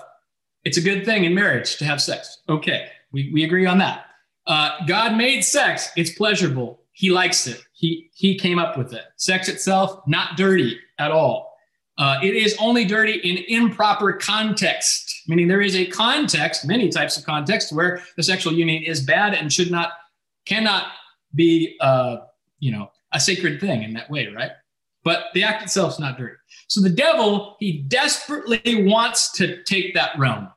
It's 0.64 0.78
a 0.78 0.82
good 0.82 1.06
thing 1.06 1.24
in 1.24 1.34
marriage 1.34 1.78
to 1.78 1.86
have 1.86 2.02
sex. 2.02 2.40
Okay, 2.48 2.90
we, 3.12 3.32
we 3.34 3.44
agree 3.44 3.66
on 3.66 3.78
that. 3.80 4.06
Uh, 4.46 4.72
God 4.86 5.16
made 5.16 5.42
sex, 5.42 5.90
it's 5.96 6.12
pleasurable. 6.12 6.82
He 6.92 7.10
likes 7.10 7.48
it. 7.48 7.64
He, 7.74 8.12
he 8.14 8.38
came 8.38 8.60
up 8.60 8.78
with 8.78 8.94
it. 8.94 9.04
Sex 9.16 9.50
itself, 9.50 10.02
not 10.08 10.38
dirty 10.38 10.78
at 11.00 11.12
all. 11.12 11.53
Uh, 11.98 12.18
it 12.24 12.36
is 12.36 12.56
only 12.60 12.86
dirty 12.86 13.14
in 13.14 13.44
improper 13.48 14.14
context, 14.14 15.24
meaning 15.28 15.48
there 15.48 15.62
is 15.62 15.76
a 15.76 15.86
context, 15.86 16.66
many 16.66 16.90
types 16.90 17.18
of 17.18 17.26
context, 17.26 17.72
where 17.72 18.02
the 18.18 18.24
sexual 18.24 18.54
union 18.54 18.84
is 18.84 19.02
bad 19.02 19.34
and 19.34 19.54
should 19.54 19.70
not, 19.70 19.92
cannot 20.46 20.88
be, 21.36 21.78
uh, 21.82 22.18
you 22.60 22.72
know, 22.72 22.90
a 23.14 23.20
sacred 23.20 23.60
thing 23.60 23.84
in 23.84 23.94
that 23.94 24.10
way, 24.10 24.28
right? 24.28 24.52
But 25.04 25.26
the 25.34 25.44
act 25.44 25.62
itself 25.64 25.94
is 25.94 26.00
not 26.00 26.18
dirty. 26.18 26.36
So 26.68 26.82
the 26.82 26.90
devil, 26.90 27.58
he 27.60 27.84
desperately 27.84 28.84
wants 28.84 29.32
to 29.34 29.62
take 29.64 29.94
that 29.94 30.18
realm. 30.18 30.50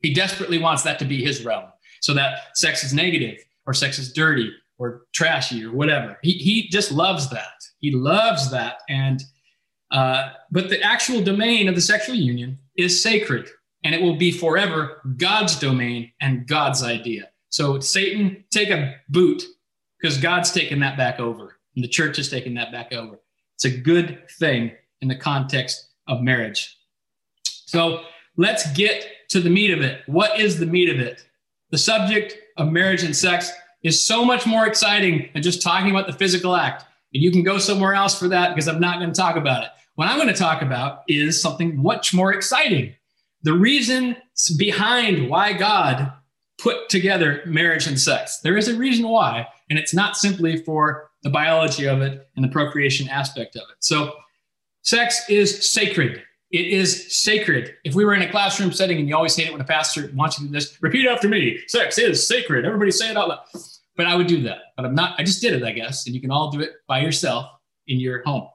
He 0.00 0.14
desperately 0.14 0.58
wants 0.58 0.82
that 0.84 0.98
to 1.00 1.04
be 1.04 1.22
his 1.22 1.44
realm, 1.44 1.64
so 2.00 2.14
that 2.14 2.38
sex 2.54 2.84
is 2.84 2.94
negative 2.94 3.36
or 3.66 3.74
sex 3.74 3.98
is 3.98 4.12
dirty 4.14 4.50
or 4.78 5.02
trashy 5.12 5.62
or 5.62 5.72
whatever. 5.72 6.18
He 6.22 6.32
he 6.32 6.68
just 6.70 6.90
loves 6.90 7.28
that. 7.30 7.52
He 7.80 7.92
loves 7.92 8.50
that, 8.50 8.78
and 8.88 9.22
uh, 9.90 10.30
but 10.50 10.68
the 10.68 10.82
actual 10.82 11.20
domain 11.20 11.68
of 11.68 11.74
the 11.74 11.80
sexual 11.80 12.14
union 12.14 12.58
is 12.76 13.02
sacred 13.02 13.48
and 13.84 13.94
it 13.94 14.00
will 14.00 14.16
be 14.16 14.30
forever 14.30 15.00
God's 15.16 15.58
domain 15.58 16.12
and 16.20 16.46
God's 16.46 16.82
idea. 16.82 17.30
So, 17.48 17.80
Satan, 17.80 18.44
take 18.50 18.70
a 18.70 18.96
boot 19.08 19.42
because 20.00 20.18
God's 20.18 20.52
taken 20.52 20.80
that 20.80 20.96
back 20.96 21.18
over 21.18 21.56
and 21.74 21.82
the 21.82 21.88
church 21.88 22.16
has 22.18 22.28
taken 22.28 22.54
that 22.54 22.70
back 22.70 22.92
over. 22.92 23.20
It's 23.56 23.64
a 23.64 23.76
good 23.76 24.28
thing 24.38 24.72
in 25.00 25.08
the 25.08 25.16
context 25.16 25.88
of 26.06 26.20
marriage. 26.20 26.76
So, 27.44 28.04
let's 28.36 28.70
get 28.72 29.06
to 29.30 29.40
the 29.40 29.50
meat 29.50 29.72
of 29.72 29.80
it. 29.80 30.02
What 30.06 30.38
is 30.38 30.58
the 30.58 30.66
meat 30.66 30.88
of 30.88 31.00
it? 31.00 31.24
The 31.70 31.78
subject 31.78 32.36
of 32.56 32.70
marriage 32.70 33.02
and 33.02 33.16
sex 33.16 33.50
is 33.82 34.04
so 34.04 34.24
much 34.24 34.46
more 34.46 34.66
exciting 34.66 35.30
than 35.32 35.42
just 35.42 35.62
talking 35.62 35.90
about 35.90 36.06
the 36.06 36.12
physical 36.12 36.54
act. 36.54 36.84
And 37.12 37.22
you 37.22 37.30
can 37.30 37.42
go 37.42 37.58
somewhere 37.58 37.94
else 37.94 38.18
for 38.18 38.28
that 38.28 38.54
because 38.54 38.68
I'm 38.68 38.80
not 38.80 38.98
going 38.98 39.12
to 39.12 39.20
talk 39.20 39.36
about 39.36 39.64
it. 39.64 39.70
What 39.94 40.08
I'm 40.08 40.16
going 40.16 40.28
to 40.28 40.34
talk 40.34 40.62
about 40.62 41.02
is 41.08 41.40
something 41.40 41.76
much 41.82 42.14
more 42.14 42.32
exciting. 42.32 42.94
The 43.42 43.52
reason 43.52 44.16
behind 44.56 45.28
why 45.28 45.52
God 45.52 46.12
put 46.60 46.88
together 46.88 47.42
marriage 47.46 47.86
and 47.86 47.98
sex. 47.98 48.40
There 48.40 48.56
is 48.56 48.68
a 48.68 48.76
reason 48.76 49.08
why, 49.08 49.48
and 49.68 49.78
it's 49.78 49.94
not 49.94 50.16
simply 50.16 50.58
for 50.58 51.10
the 51.22 51.30
biology 51.30 51.86
of 51.86 52.00
it 52.02 52.28
and 52.36 52.44
the 52.44 52.48
procreation 52.48 53.08
aspect 53.08 53.56
of 53.56 53.62
it. 53.62 53.76
So, 53.80 54.14
sex 54.82 55.28
is 55.28 55.70
sacred. 55.70 56.22
It 56.50 56.66
is 56.66 57.16
sacred. 57.16 57.74
If 57.84 57.94
we 57.94 58.04
were 58.04 58.14
in 58.14 58.22
a 58.22 58.30
classroom 58.30 58.72
setting 58.72 58.98
and 58.98 59.08
you 59.08 59.16
always 59.16 59.36
hate 59.36 59.46
it 59.46 59.52
when 59.52 59.60
a 59.60 59.64
pastor 59.64 60.10
wants 60.14 60.38
you 60.38 60.46
to 60.46 60.52
do 60.52 60.58
this, 60.58 60.76
repeat 60.82 61.06
after 61.06 61.28
me. 61.28 61.60
Sex 61.68 61.98
is 61.98 62.26
sacred. 62.26 62.64
Everybody 62.64 62.90
say 62.90 63.10
it 63.10 63.16
out 63.16 63.28
loud. 63.28 63.40
But 63.96 64.06
I 64.06 64.14
would 64.14 64.26
do 64.26 64.42
that. 64.42 64.58
But 64.76 64.86
I'm 64.86 64.94
not, 64.94 65.18
I 65.18 65.24
just 65.24 65.42
did 65.42 65.52
it, 65.52 65.62
I 65.62 65.72
guess. 65.72 66.06
And 66.06 66.14
you 66.14 66.20
can 66.20 66.30
all 66.30 66.50
do 66.50 66.60
it 66.60 66.72
by 66.86 67.00
yourself 67.00 67.46
in 67.86 68.00
your 68.00 68.22
home. 68.24 68.48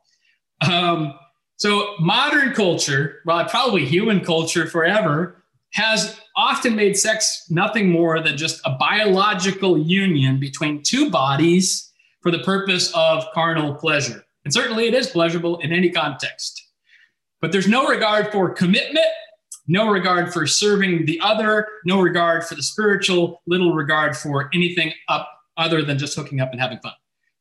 Um, 0.69 1.13
so 1.57 1.93
modern 1.99 2.53
culture, 2.53 3.21
well, 3.25 3.45
probably 3.45 3.85
human 3.85 4.21
culture 4.21 4.67
forever, 4.67 5.43
has 5.73 6.19
often 6.37 6.75
made 6.75 6.97
sex 6.97 7.45
nothing 7.49 7.89
more 7.89 8.21
than 8.21 8.37
just 8.37 8.61
a 8.65 8.71
biological 8.71 9.77
union 9.77 10.39
between 10.39 10.81
two 10.81 11.11
bodies 11.11 11.91
for 12.21 12.31
the 12.31 12.39
purpose 12.39 12.91
of 12.95 13.25
carnal 13.33 13.75
pleasure. 13.75 14.23
And 14.45 14.53
certainly 14.53 14.87
it 14.87 14.93
is 14.93 15.07
pleasurable 15.07 15.59
in 15.59 15.71
any 15.71 15.89
context. 15.89 16.61
But 17.41 17.51
there's 17.51 17.67
no 17.67 17.87
regard 17.87 18.31
for 18.31 18.49
commitment, 18.49 19.05
no 19.67 19.89
regard 19.89 20.31
for 20.31 20.45
serving 20.45 21.05
the 21.05 21.19
other, 21.21 21.67
no 21.85 22.01
regard 22.01 22.43
for 22.45 22.55
the 22.55 22.63
spiritual, 22.63 23.41
little 23.47 23.73
regard 23.73 24.15
for 24.15 24.49
anything 24.53 24.93
up 25.07 25.29
other 25.57 25.81
than 25.81 25.97
just 25.97 26.15
hooking 26.15 26.39
up 26.41 26.51
and 26.51 26.61
having 26.61 26.79
fun. 26.79 26.93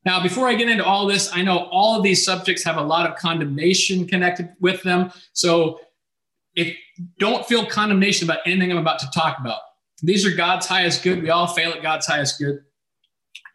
Now, 0.05 0.23
before 0.23 0.49
I 0.49 0.55
get 0.55 0.69
into 0.69 0.85
all 0.85 1.07
this, 1.07 1.31
I 1.35 1.43
know 1.43 1.69
all 1.71 1.97
of 1.97 2.03
these 2.03 2.25
subjects 2.25 2.63
have 2.65 2.77
a 2.77 2.83
lot 2.83 3.11
of 3.11 3.17
condemnation 3.17 4.07
connected 4.07 4.51
with 4.61 4.83
them. 4.83 5.11
So 5.33 5.81
if 6.55 6.77
don't 7.19 7.47
feel 7.47 7.67
condemnation 7.67 8.29
about 8.29 8.41
anything 8.47 8.71
I'm 8.71 8.79
about 8.79 8.99
to 9.01 9.11
talk 9.13 9.39
about. 9.41 9.61
These 10.03 10.27
are 10.27 10.35
God's 10.35 10.67
highest 10.67 11.03
good. 11.03 11.23
We 11.23 11.31
all 11.31 11.47
fail 11.47 11.73
at 11.73 11.83
God's 11.83 12.07
highest 12.07 12.39
good. 12.39 12.61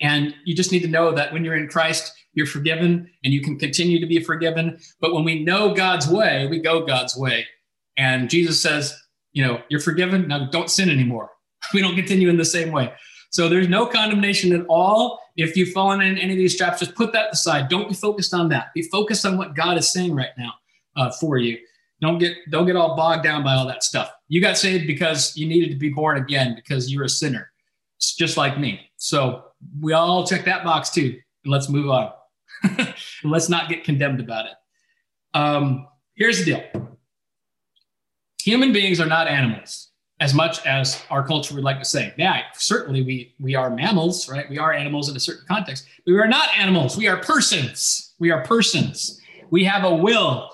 And 0.01 0.33
you 0.45 0.55
just 0.55 0.71
need 0.71 0.81
to 0.81 0.87
know 0.87 1.11
that 1.11 1.31
when 1.31 1.45
you're 1.45 1.55
in 1.55 1.67
Christ, 1.67 2.13
you're 2.33 2.45
forgiven 2.45 3.09
and 3.23 3.33
you 3.33 3.41
can 3.41 3.59
continue 3.59 3.99
to 3.99 4.05
be 4.05 4.19
forgiven. 4.19 4.79
But 4.99 5.13
when 5.13 5.23
we 5.23 5.43
know 5.43 5.73
God's 5.73 6.07
way, 6.07 6.47
we 6.47 6.59
go 6.59 6.85
God's 6.85 7.15
way. 7.15 7.45
And 7.99 8.29
Jesus 8.29 8.61
says, 8.61 8.97
you 9.33 9.45
know, 9.45 9.61
you're 9.69 9.81
forgiven. 9.81 10.27
Now 10.29 10.49
don't 10.49 10.71
sin 10.71 10.89
anymore. 10.89 11.29
We 11.73 11.81
don't 11.81 11.95
continue 11.95 12.29
in 12.29 12.37
the 12.37 12.45
same 12.45 12.71
way. 12.71 12.93
So 13.31 13.49
there's 13.49 13.67
no 13.67 13.85
condemnation 13.85 14.53
at 14.53 14.65
all. 14.69 15.19
If 15.35 15.57
you've 15.57 15.69
fallen 15.69 16.01
in 16.01 16.17
any 16.17 16.31
of 16.31 16.37
these 16.37 16.57
traps, 16.57 16.79
just 16.79 16.95
put 16.95 17.11
that 17.11 17.33
aside. 17.33 17.67
Don't 17.67 17.89
be 17.89 17.93
focused 17.93 18.33
on 18.33 18.47
that. 18.49 18.73
Be 18.73 18.83
focused 18.83 19.25
on 19.25 19.37
what 19.37 19.55
God 19.55 19.77
is 19.77 19.91
saying 19.91 20.15
right 20.15 20.31
now 20.37 20.53
uh, 20.95 21.11
for 21.11 21.37
you. 21.37 21.57
Don't 22.01 22.17
get 22.17 22.37
don't 22.49 22.65
get 22.65 22.77
all 22.77 22.95
bogged 22.95 23.23
down 23.23 23.43
by 23.43 23.55
all 23.55 23.67
that 23.67 23.83
stuff. 23.83 24.09
You 24.29 24.39
got 24.39 24.57
saved 24.57 24.87
because 24.87 25.35
you 25.35 25.47
needed 25.47 25.69
to 25.71 25.75
be 25.75 25.89
born 25.89 26.17
again 26.17 26.55
because 26.55 26.91
you're 26.91 27.03
a 27.03 27.09
sinner, 27.09 27.51
it's 27.97 28.15
just 28.15 28.37
like 28.37 28.57
me. 28.57 28.89
So 28.95 29.43
we 29.81 29.91
all 29.91 30.25
check 30.25 30.45
that 30.45 30.63
box 30.63 30.89
too, 30.89 31.19
and 31.43 31.51
let's 31.51 31.67
move 31.67 31.89
on. 31.89 32.11
let's 33.25 33.49
not 33.49 33.67
get 33.67 33.83
condemned 33.83 34.21
about 34.21 34.45
it. 34.45 34.53
Um, 35.33 35.87
here's 36.15 36.39
the 36.39 36.45
deal: 36.45 36.78
human 38.43 38.71
beings 38.71 38.99
are 38.99 39.05
not 39.05 39.27
animals, 39.27 39.89
as 40.19 40.33
much 40.33 40.65
as 40.65 41.01
our 41.09 41.25
culture 41.25 41.53
would 41.55 41.63
like 41.63 41.79
to 41.79 41.85
say. 41.85 42.13
Yeah, 42.17 42.41
certainly 42.53 43.01
we 43.01 43.35
we 43.39 43.55
are 43.55 43.69
mammals, 43.69 44.29
right? 44.29 44.49
We 44.49 44.57
are 44.57 44.73
animals 44.73 45.09
in 45.09 45.15
a 45.15 45.19
certain 45.19 45.45
context. 45.47 45.85
But 46.05 46.13
we 46.13 46.19
are 46.19 46.27
not 46.27 46.49
animals. 46.57 46.97
We 46.97 47.07
are 47.07 47.17
persons. 47.17 48.13
We 48.19 48.31
are 48.31 48.43
persons. 48.43 49.19
We 49.51 49.63
have 49.63 49.83
a 49.83 49.95
will 49.95 50.49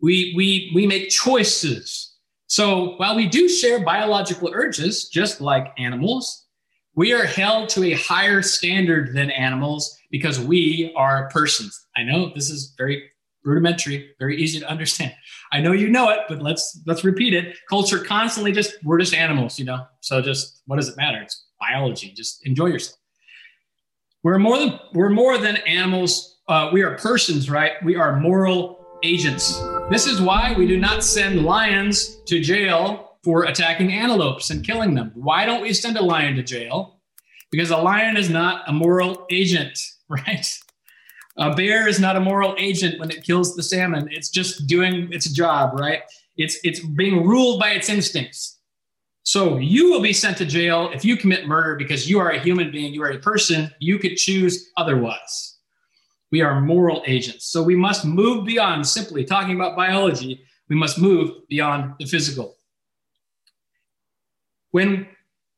we, 0.00 0.32
we, 0.36 0.70
we 0.74 0.86
make 0.86 1.10
choices. 1.10 2.14
So 2.46 2.96
while 2.96 3.14
we 3.14 3.28
do 3.28 3.48
share 3.48 3.84
biological 3.84 4.50
urges, 4.52 5.08
just 5.08 5.40
like 5.40 5.72
animals, 5.78 6.46
we 6.94 7.12
are 7.12 7.24
held 7.24 7.68
to 7.70 7.84
a 7.84 7.94
higher 7.94 8.42
standard 8.42 9.14
than 9.14 9.30
animals 9.30 9.96
because 10.10 10.40
we 10.40 10.92
are 10.96 11.28
persons. 11.28 11.86
I 11.96 12.02
know 12.02 12.32
this 12.34 12.50
is 12.50 12.74
very 12.76 13.10
rudimentary, 13.44 14.10
very 14.18 14.40
easy 14.40 14.60
to 14.60 14.68
understand. 14.68 15.12
I 15.52 15.60
know 15.60 15.72
you 15.72 15.88
know 15.88 16.10
it, 16.10 16.20
but 16.28 16.42
let's 16.42 16.80
let's 16.86 17.04
repeat 17.04 17.34
it. 17.34 17.56
Culture 17.68 17.98
constantly 17.98 18.52
just 18.52 18.74
we're 18.84 18.98
just 18.98 19.14
animals, 19.14 19.58
you 19.58 19.64
know. 19.64 19.84
So 20.00 20.20
just 20.20 20.62
what 20.66 20.76
does 20.76 20.88
it 20.88 20.96
matter? 20.96 21.20
It's 21.22 21.46
biology. 21.60 22.12
Just 22.16 22.46
enjoy 22.46 22.66
yourself. 22.66 22.98
We're 24.22 24.38
more 24.38 24.58
than 24.58 24.78
we're 24.92 25.10
more 25.10 25.38
than 25.38 25.56
animals. 25.58 26.38
Uh, 26.48 26.70
we 26.72 26.82
are 26.82 26.96
persons, 26.96 27.48
right? 27.48 27.72
We 27.84 27.96
are 27.96 28.18
moral 28.20 28.80
agents. 29.02 29.58
This 29.90 30.06
is 30.06 30.20
why 30.20 30.54
we 30.56 30.66
do 30.66 30.78
not 30.78 31.02
send 31.02 31.44
lions 31.44 32.16
to 32.26 32.40
jail 32.40 33.18
for 33.24 33.44
attacking 33.44 33.92
antelopes 33.92 34.50
and 34.50 34.64
killing 34.64 34.94
them. 34.94 35.12
Why 35.14 35.44
don't 35.44 35.62
we 35.62 35.72
send 35.72 35.96
a 35.96 36.02
lion 36.02 36.36
to 36.36 36.42
jail? 36.42 37.00
Because 37.50 37.70
a 37.70 37.76
lion 37.76 38.16
is 38.16 38.30
not 38.30 38.68
a 38.68 38.72
moral 38.72 39.26
agent, 39.30 39.78
right? 40.08 40.46
A 41.40 41.54
bear 41.54 41.88
is 41.88 41.98
not 41.98 42.16
a 42.16 42.20
moral 42.20 42.54
agent 42.58 43.00
when 43.00 43.10
it 43.10 43.24
kills 43.24 43.56
the 43.56 43.62
salmon. 43.62 44.08
It's 44.12 44.28
just 44.28 44.66
doing 44.66 45.10
its 45.10 45.30
job, 45.30 45.78
right? 45.80 46.02
It's 46.36 46.58
it's 46.64 46.80
being 46.80 47.26
ruled 47.26 47.58
by 47.58 47.70
its 47.70 47.88
instincts. 47.88 48.58
So 49.22 49.58
you 49.58 49.90
will 49.90 50.02
be 50.02 50.12
sent 50.12 50.36
to 50.38 50.44
jail 50.44 50.90
if 50.92 51.04
you 51.04 51.16
commit 51.16 51.46
murder 51.46 51.76
because 51.76 52.08
you 52.08 52.18
are 52.18 52.30
a 52.30 52.38
human 52.38 52.70
being, 52.70 52.92
you 52.92 53.02
are 53.02 53.10
a 53.10 53.18
person. 53.18 53.70
You 53.78 53.98
could 53.98 54.16
choose 54.16 54.70
otherwise. 54.76 55.58
We 56.30 56.42
are 56.42 56.60
moral 56.60 57.02
agents. 57.06 57.46
So 57.46 57.62
we 57.62 57.76
must 57.76 58.04
move 58.04 58.46
beyond 58.46 58.86
simply 58.86 59.24
talking 59.24 59.56
about 59.56 59.76
biology. 59.76 60.42
We 60.68 60.76
must 60.76 60.98
move 60.98 61.46
beyond 61.48 61.94
the 61.98 62.06
physical. 62.06 62.56
When, 64.70 65.08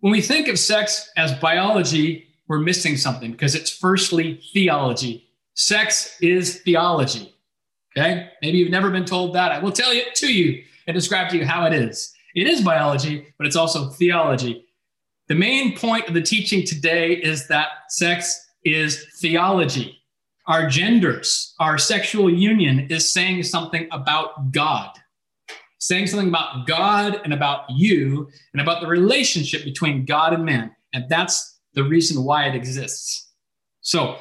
when 0.00 0.12
we 0.12 0.22
think 0.22 0.48
of 0.48 0.58
sex 0.58 1.10
as 1.16 1.32
biology, 1.34 2.28
we're 2.48 2.60
missing 2.60 2.96
something 2.96 3.32
because 3.32 3.54
it's 3.54 3.70
firstly 3.70 4.40
theology. 4.52 5.28
Sex 5.54 6.16
is 6.21 6.61
theology. 6.62 7.35
Okay? 7.97 8.28
Maybe 8.40 8.59
you've 8.59 8.71
never 8.71 8.90
been 8.90 9.04
told 9.04 9.35
that. 9.35 9.52
I 9.52 9.59
will 9.59 9.73
tell 9.73 9.90
it 9.92 10.14
to 10.16 10.32
you 10.32 10.62
and 10.87 10.94
describe 10.94 11.30
to 11.30 11.37
you 11.37 11.47
how 11.47 11.66
it 11.66 11.73
is. 11.73 12.12
It 12.35 12.47
is 12.47 12.62
biology, 12.62 13.26
but 13.38 13.47
it's 13.47 13.56
also 13.56 13.90
theology. 13.90 14.66
The 15.28 15.35
main 15.35 15.76
point 15.76 16.09
of 16.09 16.14
the 16.14 16.23
teaching 16.23 16.66
today 16.66 17.12
is 17.12 17.47
that 17.49 17.68
sex 17.88 18.49
is 18.64 19.06
theology 19.21 20.02
our 20.47 20.68
genders, 20.68 21.54
our 21.61 21.78
sexual 21.78 22.28
union 22.28 22.88
is 22.90 23.12
saying 23.12 23.44
something 23.44 23.87
about 23.92 24.50
God, 24.50 24.90
saying 25.78 26.09
something 26.09 26.28
about 26.28 26.66
God 26.66 27.21
and 27.25 27.32
about 27.32 27.71
you 27.71 28.28
and 28.52 28.61
about 28.61 28.80
the 28.80 28.88
relationship 28.88 29.64
between 29.64 30.04
God 30.04 30.32
and 30.32 30.44
man. 30.44 30.75
And 30.92 31.09
that's 31.09 31.61
the 31.75 31.85
reason 31.85 32.25
why 32.25 32.47
it 32.47 32.54
exists. 32.54 33.30
So, 33.82 34.18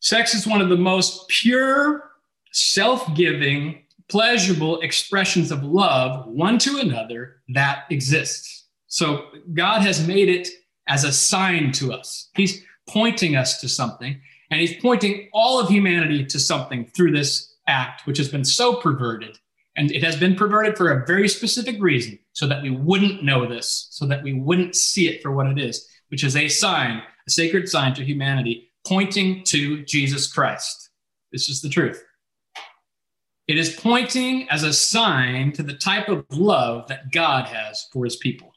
sex 0.00 0.34
is 0.34 0.46
one 0.46 0.60
of 0.60 0.68
the 0.68 0.76
most 0.76 1.28
pure, 1.28 2.10
self 2.52 3.14
giving, 3.14 3.82
pleasurable 4.08 4.80
expressions 4.80 5.50
of 5.50 5.62
love, 5.64 6.26
one 6.26 6.58
to 6.58 6.78
another, 6.78 7.42
that 7.48 7.84
exists. 7.90 8.66
So, 8.86 9.26
God 9.52 9.82
has 9.82 10.06
made 10.06 10.28
it 10.28 10.48
as 10.88 11.04
a 11.04 11.12
sign 11.12 11.72
to 11.72 11.92
us. 11.92 12.30
He's 12.34 12.64
pointing 12.88 13.36
us 13.36 13.60
to 13.60 13.68
something. 13.68 14.20
And 14.50 14.60
he's 14.60 14.80
pointing 14.80 15.28
all 15.32 15.60
of 15.60 15.68
humanity 15.68 16.24
to 16.24 16.40
something 16.40 16.86
through 16.86 17.12
this 17.12 17.54
act, 17.66 18.06
which 18.06 18.18
has 18.18 18.28
been 18.28 18.44
so 18.44 18.76
perverted. 18.76 19.38
And 19.76 19.92
it 19.92 20.02
has 20.02 20.16
been 20.16 20.34
perverted 20.34 20.76
for 20.76 20.90
a 20.90 21.06
very 21.06 21.28
specific 21.28 21.80
reason, 21.80 22.18
so 22.32 22.46
that 22.48 22.62
we 22.62 22.70
wouldn't 22.70 23.22
know 23.22 23.46
this, 23.46 23.88
so 23.90 24.06
that 24.06 24.22
we 24.22 24.32
wouldn't 24.32 24.74
see 24.74 25.08
it 25.08 25.22
for 25.22 25.30
what 25.30 25.46
it 25.46 25.58
is, 25.58 25.86
which 26.08 26.24
is 26.24 26.34
a 26.34 26.48
sign, 26.48 27.02
a 27.26 27.30
sacred 27.30 27.68
sign 27.68 27.94
to 27.94 28.04
humanity, 28.04 28.67
pointing 28.88 29.44
to 29.44 29.84
Jesus 29.84 30.32
Christ. 30.32 30.90
This 31.32 31.48
is 31.48 31.60
the 31.60 31.68
truth. 31.68 32.02
It 33.46 33.58
is 33.58 33.76
pointing 33.76 34.48
as 34.50 34.62
a 34.62 34.72
sign 34.72 35.52
to 35.52 35.62
the 35.62 35.74
type 35.74 36.08
of 36.08 36.24
love 36.30 36.88
that 36.88 37.12
God 37.12 37.46
has 37.46 37.86
for 37.92 38.04
his 38.04 38.16
people. 38.16 38.52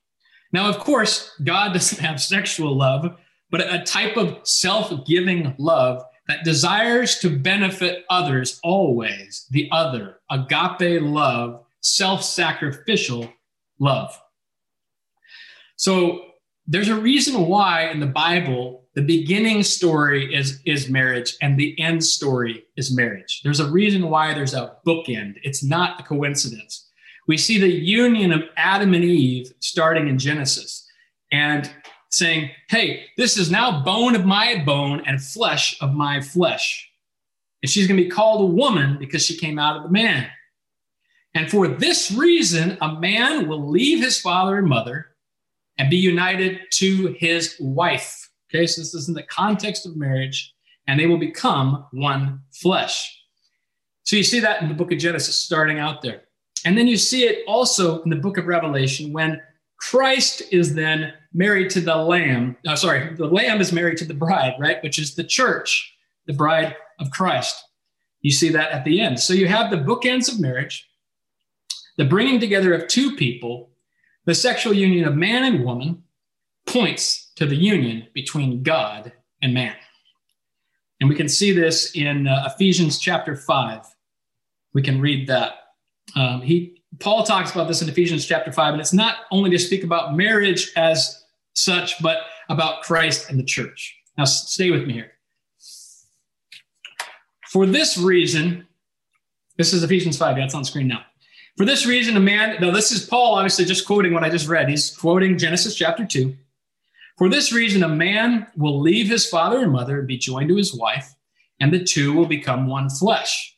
Now, 0.52 0.68
of 0.68 0.80
course, 0.80 1.32
God 1.44 1.74
doesn't 1.74 2.04
have 2.04 2.22
sexual 2.22 2.76
love 2.76 3.16
but 3.52 3.62
a 3.62 3.84
type 3.84 4.18
of 4.18 4.40
self 4.44 5.06
giving 5.06 5.54
love 5.60 6.04
that 6.28 6.46
desires 6.46 7.20
to 7.20 7.38
benefit 7.38 8.06
others 8.10 8.60
always, 8.64 9.46
the 9.52 9.70
other, 9.72 10.22
agape 10.32 11.02
love, 11.02 11.66
self 11.82 12.24
sacrificial 12.24 13.32
love. 13.78 14.18
So 15.76 16.26
there's 16.66 16.88
a 16.88 16.96
reason 16.96 17.48
why 17.48 17.90
in 17.90 18.00
the 18.00 18.08
Bible, 18.08 18.81
the 18.94 19.02
beginning 19.02 19.64
story 19.64 20.34
is, 20.34 20.60
is 20.66 20.90
marriage 20.90 21.36
and 21.42 21.58
the 21.58 21.80
end 21.80 22.04
story 22.04 22.66
is 22.76 22.96
marriage. 22.96 23.42
There's 23.44 23.60
a 23.60 23.72
reason 23.72 24.10
why 24.10 24.34
there's 24.34 24.54
a 24.54 24.76
bookend. 24.86 25.36
It's 25.44 25.64
not 25.64 26.00
a 26.00 26.04
coincidence. 26.04 26.90
We 27.28 27.38
see 27.38 27.60
the 27.60 27.72
union 27.72 28.32
of 28.34 28.44
Adam 28.58 28.94
and 28.94 29.04
Eve 29.04 29.54
starting 29.60 30.08
in 30.08 30.18
Genesis. 30.18 30.88
And 31.32 31.72
saying, 32.12 32.52
Hey, 32.70 33.06
this 33.18 33.38
is 33.38 33.50
now 33.50 33.84
bone 33.84 34.16
of 34.16 34.26
my 34.26 34.64
bone 34.64 35.02
and 35.06 35.22
flesh 35.22 35.82
of 35.82 35.94
my 35.94 36.22
flesh. 36.22 36.90
And 37.64 37.70
she's 37.70 37.88
going 37.88 37.98
to 37.98 38.04
be 38.04 38.10
called 38.10 38.42
a 38.42 38.54
woman 38.54 38.98
because 39.00 39.26
she 39.26 39.38
came 39.38 39.58
out 39.58 39.78
of 39.78 39.84
the 39.84 39.90
man. 39.90 40.28
And 41.34 41.50
for 41.50 41.68
this 41.68 42.12
reason, 42.12 42.78
a 42.82 43.00
man 43.00 43.48
will 43.48 43.70
leave 43.70 44.04
his 44.04 44.20
father 44.20 44.58
and 44.58 44.68
mother 44.68 45.08
and 45.78 45.90
be 45.90 45.98
united 45.98 46.60
to 46.72 47.16
his 47.18 47.56
wife. 47.60 48.30
Okay, 48.54 48.68
so 48.68 48.82
this 48.82 48.94
is 48.94 49.08
in 49.08 49.14
the 49.14 49.24
context 49.24 49.86
of 49.86 49.96
marriage, 49.96 50.54
and 50.88 51.00
they 51.00 51.08
will 51.08 51.18
become 51.18 51.86
one 51.94 52.42
flesh. 52.52 53.18
So 54.04 54.18
you 54.18 54.24
see 54.24 54.42
that 54.42 54.62
in 54.62 54.68
the 54.68 54.74
book 54.74 54.92
of 54.92 54.98
Genesis 54.98 55.38
starting 55.38 55.80
out 55.80 56.02
there. 56.02 56.24
And 56.66 56.78
then 56.78 56.88
you 56.88 56.98
see 56.98 57.24
it 57.24 57.46
also 57.48 58.02
in 58.02 58.10
the 58.10 58.18
book 58.18 58.38
of 58.38 58.48
Revelation 58.48 59.14
when 59.14 59.42
Christ 59.78 60.44
is 60.52 60.76
then 60.76 61.14
married 61.34 61.70
to 61.72 61.82
the 61.82 61.96
Lamb. 61.96 62.58
Oh, 62.68 62.76
sorry, 62.76 63.16
the 63.16 63.28
Lamb 63.28 63.62
is 63.62 63.72
married 63.72 63.98
to 64.00 64.06
the 64.06 64.14
bride, 64.14 64.56
right? 64.60 64.84
Which 64.84 65.00
is 65.00 65.16
the 65.16 65.24
church, 65.24 65.96
the 66.28 66.34
bride 66.34 66.76
of 67.00 67.10
Christ. 67.12 67.64
You 68.20 68.32
see 68.32 68.50
that 68.50 68.72
at 68.72 68.84
the 68.84 69.00
end. 69.00 69.20
So 69.20 69.34
you 69.34 69.48
have 69.48 69.72
the 69.72 69.78
bookends 69.78 70.32
of 70.32 70.40
marriage, 70.40 70.88
the 71.98 72.06
bringing 72.06 72.40
together 72.40 72.74
of 72.74 72.88
two 72.88 73.16
people, 73.16 73.70
the 74.26 74.36
sexual 74.36 74.74
union 74.74 75.08
of 75.08 75.16
man 75.16 75.44
and 75.44 75.64
woman 75.64 76.04
points 76.68 77.21
to 77.36 77.46
the 77.46 77.56
union 77.56 78.08
between 78.14 78.64
God 78.64 79.14
and 79.42 79.54
man. 79.54 79.76
And 81.00 81.10
we 81.10 81.16
can 81.16 81.30
see 81.30 81.52
this 81.52 81.92
in 81.96 82.28
uh, 82.28 82.50
Ephesians 82.54 83.00
chapter 83.00 83.36
5. 83.36 83.86
We 84.74 84.82
can 84.82 85.02
read 85.02 85.28
that. 85.28 85.54
Um, 86.16 86.42
he 86.42 86.82
Paul 87.00 87.24
talks 87.24 87.52
about 87.52 87.68
this 87.68 87.82
in 87.82 87.90
Ephesians 87.90 88.26
chapter 88.26 88.52
5, 88.52 88.74
and 88.74 88.82
it's 88.82 88.94
not 88.94 89.16
only 89.32 89.50
to 89.52 89.58
speak 89.58 89.84
about 89.84 90.16
marriage 90.16 90.72
as 90.76 91.24
such, 91.54 92.02
but 92.02 92.18
about 92.50 92.82
Christ 92.82 93.30
and 93.30 93.40
the 93.40 93.44
church. 93.44 93.98
Now, 94.18 94.26
stay 94.26 94.72
with 94.72 94.86
me 94.86 94.94
here. 94.94 95.12
For 97.48 97.66
this 97.66 97.98
reason, 97.98 98.68
this 99.58 99.74
is 99.74 99.84
Ephesians 99.84 100.18
5, 100.18 100.36
that's 100.36 100.54
on 100.54 100.66
screen 100.66 100.88
now. 100.88 101.04
For 101.58 101.66
this 101.66 101.86
reason, 101.86 102.16
a 102.18 102.20
man, 102.20 102.58
now 102.62 102.72
this 102.72 102.92
is 102.92 103.06
Paul 103.06 103.36
obviously 103.36 103.66
just 103.66 103.86
quoting 103.86 104.14
what 104.14 104.24
I 104.24 104.30
just 104.30 104.48
read. 104.48 104.70
He's 104.70 104.96
quoting 104.96 105.38
Genesis 105.38 105.76
chapter 105.76 106.06
2. 106.06 106.36
For 107.22 107.30
this 107.30 107.54
reason, 107.54 107.84
a 107.84 107.88
man 107.88 108.48
will 108.58 108.82
leave 108.82 109.08
his 109.08 109.30
father 109.30 109.60
and 109.60 109.72
mother 109.72 110.00
and 110.00 110.08
be 110.08 110.18
joined 110.18 110.50
to 110.50 110.56
his 110.56 110.74
wife, 110.74 111.14
and 111.60 111.72
the 111.72 111.84
two 111.84 112.14
will 112.14 112.26
become 112.26 112.66
one 112.66 112.90
flesh. 112.90 113.56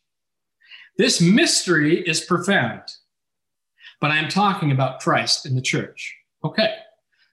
This 0.97 1.21
mystery 1.21 2.01
is 2.01 2.19
profound, 2.19 2.81
but 4.01 4.11
I 4.11 4.17
am 4.17 4.27
talking 4.27 4.73
about 4.73 4.99
Christ 4.99 5.45
and 5.45 5.55
the 5.55 5.61
church. 5.61 6.13
Okay, 6.43 6.75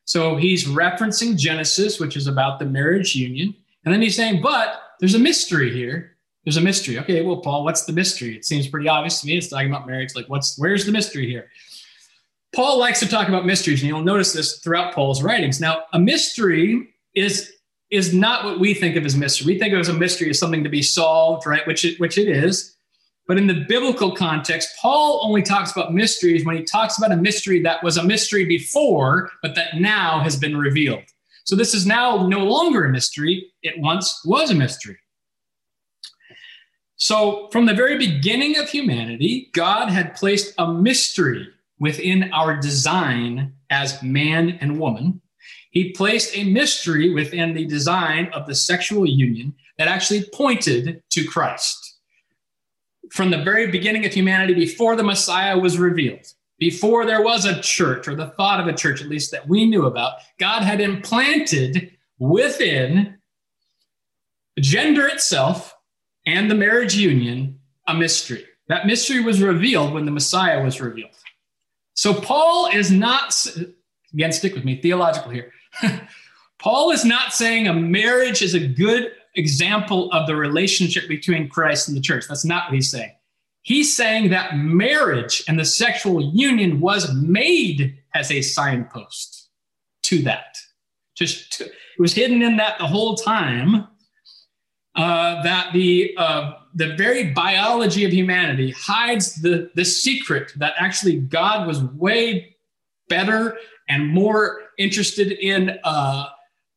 so 0.04 0.36
he's 0.36 0.68
referencing 0.68 1.36
Genesis, 1.36 1.98
which 1.98 2.16
is 2.16 2.28
about 2.28 2.60
the 2.60 2.64
marriage 2.64 3.16
union. 3.16 3.52
And 3.84 3.92
then 3.92 4.00
he's 4.00 4.14
saying, 4.14 4.40
but 4.40 4.82
there's 5.00 5.16
a 5.16 5.18
mystery 5.18 5.74
here 5.74 6.16
there's 6.44 6.56
a 6.56 6.62
mystery. 6.62 6.98
Okay, 6.98 7.22
well, 7.22 7.36
Paul, 7.36 7.64
what's 7.64 7.84
the 7.84 7.92
mystery? 7.92 8.34
It 8.34 8.46
seems 8.46 8.66
pretty 8.66 8.88
obvious 8.88 9.20
to 9.20 9.26
me. 9.26 9.36
It's 9.36 9.48
talking 9.48 9.68
about 9.68 9.86
marriage. 9.86 10.14
Like, 10.14 10.26
what's 10.28 10.58
where's 10.58 10.86
the 10.86 10.92
mystery 10.92 11.28
here? 11.28 11.50
Paul 12.54 12.78
likes 12.78 12.98
to 13.00 13.08
talk 13.08 13.28
about 13.28 13.46
mysteries, 13.46 13.80
and 13.80 13.88
you'll 13.88 14.02
notice 14.02 14.32
this 14.32 14.58
throughout 14.58 14.94
Paul's 14.94 15.22
writings. 15.22 15.60
Now, 15.60 15.84
a 15.92 15.98
mystery 15.98 16.94
is 17.14 17.52
is 17.90 18.14
not 18.14 18.44
what 18.44 18.60
we 18.60 18.72
think 18.72 18.94
of 18.94 19.04
as 19.04 19.16
mystery. 19.16 19.54
We 19.54 19.58
think 19.58 19.74
of 19.74 19.80
as 19.80 19.88
a 19.88 19.92
mystery 19.92 20.30
as 20.30 20.38
something 20.38 20.62
to 20.62 20.70
be 20.70 20.82
solved, 20.82 21.44
right? 21.44 21.66
Which 21.66 21.84
it, 21.84 21.98
which 21.98 22.18
it 22.18 22.28
is. 22.28 22.76
But 23.26 23.36
in 23.36 23.48
the 23.48 23.64
biblical 23.68 24.14
context, 24.14 24.70
Paul 24.80 25.20
only 25.24 25.42
talks 25.42 25.72
about 25.72 25.92
mysteries 25.92 26.44
when 26.44 26.56
he 26.56 26.62
talks 26.62 26.98
about 26.98 27.10
a 27.10 27.16
mystery 27.16 27.60
that 27.62 27.82
was 27.82 27.96
a 27.96 28.04
mystery 28.04 28.44
before, 28.44 29.30
but 29.42 29.56
that 29.56 29.80
now 29.80 30.20
has 30.20 30.36
been 30.36 30.56
revealed. 30.56 31.02
So 31.44 31.56
this 31.56 31.74
is 31.74 31.84
now 31.84 32.28
no 32.28 32.44
longer 32.44 32.84
a 32.84 32.90
mystery. 32.90 33.50
It 33.62 33.74
once 33.78 34.20
was 34.24 34.50
a 34.50 34.54
mystery. 34.54 34.98
So, 36.96 37.48
from 37.50 37.66
the 37.66 37.74
very 37.74 37.96
beginning 37.96 38.58
of 38.58 38.68
humanity, 38.68 39.50
God 39.52 39.88
had 39.88 40.14
placed 40.14 40.54
a 40.58 40.70
mystery 40.70 41.48
within 41.80 42.30
our 42.32 42.56
design 42.56 43.54
as 43.70 44.00
man 44.02 44.58
and 44.60 44.78
woman. 44.78 45.20
He 45.70 45.92
placed 45.92 46.36
a 46.36 46.44
mystery 46.44 47.12
within 47.12 47.54
the 47.54 47.64
design 47.64 48.30
of 48.32 48.46
the 48.46 48.54
sexual 48.54 49.06
union 49.06 49.54
that 49.78 49.88
actually 49.88 50.24
pointed 50.32 51.02
to 51.10 51.24
Christ. 51.24 51.96
From 53.10 53.30
the 53.30 53.42
very 53.42 53.68
beginning 53.68 54.04
of 54.04 54.12
humanity, 54.12 54.54
before 54.54 54.94
the 54.94 55.02
Messiah 55.02 55.58
was 55.58 55.78
revealed, 55.78 56.26
before 56.58 57.06
there 57.06 57.22
was 57.22 57.46
a 57.46 57.60
church 57.62 58.06
or 58.06 58.14
the 58.14 58.28
thought 58.28 58.60
of 58.60 58.66
a 58.66 58.76
church, 58.76 59.00
at 59.00 59.08
least 59.08 59.30
that 59.30 59.48
we 59.48 59.64
knew 59.64 59.86
about, 59.86 60.18
God 60.38 60.62
had 60.62 60.80
implanted 60.80 61.96
within 62.18 63.16
gender 64.60 65.06
itself 65.06 65.74
and 66.26 66.50
the 66.50 66.54
marriage 66.54 66.94
union 66.94 67.58
a 67.86 67.94
mystery. 67.94 68.44
That 68.68 68.86
mystery 68.86 69.20
was 69.20 69.40
revealed 69.40 69.94
when 69.94 70.04
the 70.04 70.12
Messiah 70.12 70.62
was 70.62 70.80
revealed. 70.80 71.14
So 72.00 72.14
Paul 72.14 72.70
is 72.72 72.90
not, 72.90 73.46
again, 74.14 74.32
stick 74.32 74.54
with 74.54 74.64
me, 74.64 74.80
theological 74.80 75.32
here. 75.32 75.52
Paul 76.58 76.92
is 76.92 77.04
not 77.04 77.34
saying 77.34 77.68
a 77.68 77.74
marriage 77.74 78.40
is 78.40 78.54
a 78.54 78.66
good 78.66 79.12
example 79.34 80.10
of 80.10 80.26
the 80.26 80.34
relationship 80.34 81.08
between 81.08 81.50
Christ 81.50 81.88
and 81.88 81.96
the 81.96 82.00
church. 82.00 82.24
That's 82.26 82.46
not 82.46 82.68
what 82.68 82.74
he's 82.74 82.90
saying. 82.90 83.12
He's 83.60 83.94
saying 83.94 84.30
that 84.30 84.56
marriage 84.56 85.44
and 85.46 85.58
the 85.58 85.64
sexual 85.66 86.32
union 86.34 86.80
was 86.80 87.12
made 87.12 87.98
as 88.14 88.30
a 88.30 88.40
signpost 88.40 89.50
to 90.04 90.22
that. 90.22 90.56
Just 91.14 91.52
to, 91.58 91.66
it 91.66 91.72
was 91.98 92.14
hidden 92.14 92.40
in 92.40 92.56
that 92.56 92.78
the 92.78 92.86
whole 92.86 93.14
time 93.14 93.86
uh, 94.94 95.42
that 95.42 95.74
the 95.74 96.14
uh, 96.16 96.59
the 96.74 96.94
very 96.96 97.32
biology 97.32 98.04
of 98.04 98.12
humanity 98.12 98.70
hides 98.70 99.34
the 99.36 99.70
the 99.74 99.84
secret 99.84 100.52
that 100.56 100.74
actually 100.78 101.16
God 101.16 101.66
was 101.66 101.82
way 101.82 102.56
better 103.08 103.56
and 103.88 104.08
more 104.08 104.62
interested 104.78 105.32
in 105.32 105.78
uh, 105.84 106.26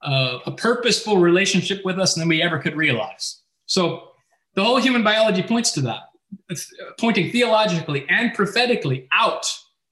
uh, 0.02 0.40
a 0.46 0.52
purposeful 0.52 1.18
relationship 1.18 1.84
with 1.86 2.00
us 2.00 2.16
than 2.16 2.28
we 2.28 2.42
ever 2.42 2.60
could 2.60 2.76
realize. 2.76 3.42
So 3.68 4.10
the 4.56 4.64
whole 4.64 4.78
human 4.78 5.04
biology 5.04 5.44
points 5.44 5.72
to 5.74 5.82
that, 5.82 6.02
pointing 7.00 7.32
theologically 7.32 8.06
and 8.10 8.34
prophetically 8.34 9.08
out 9.14 9.46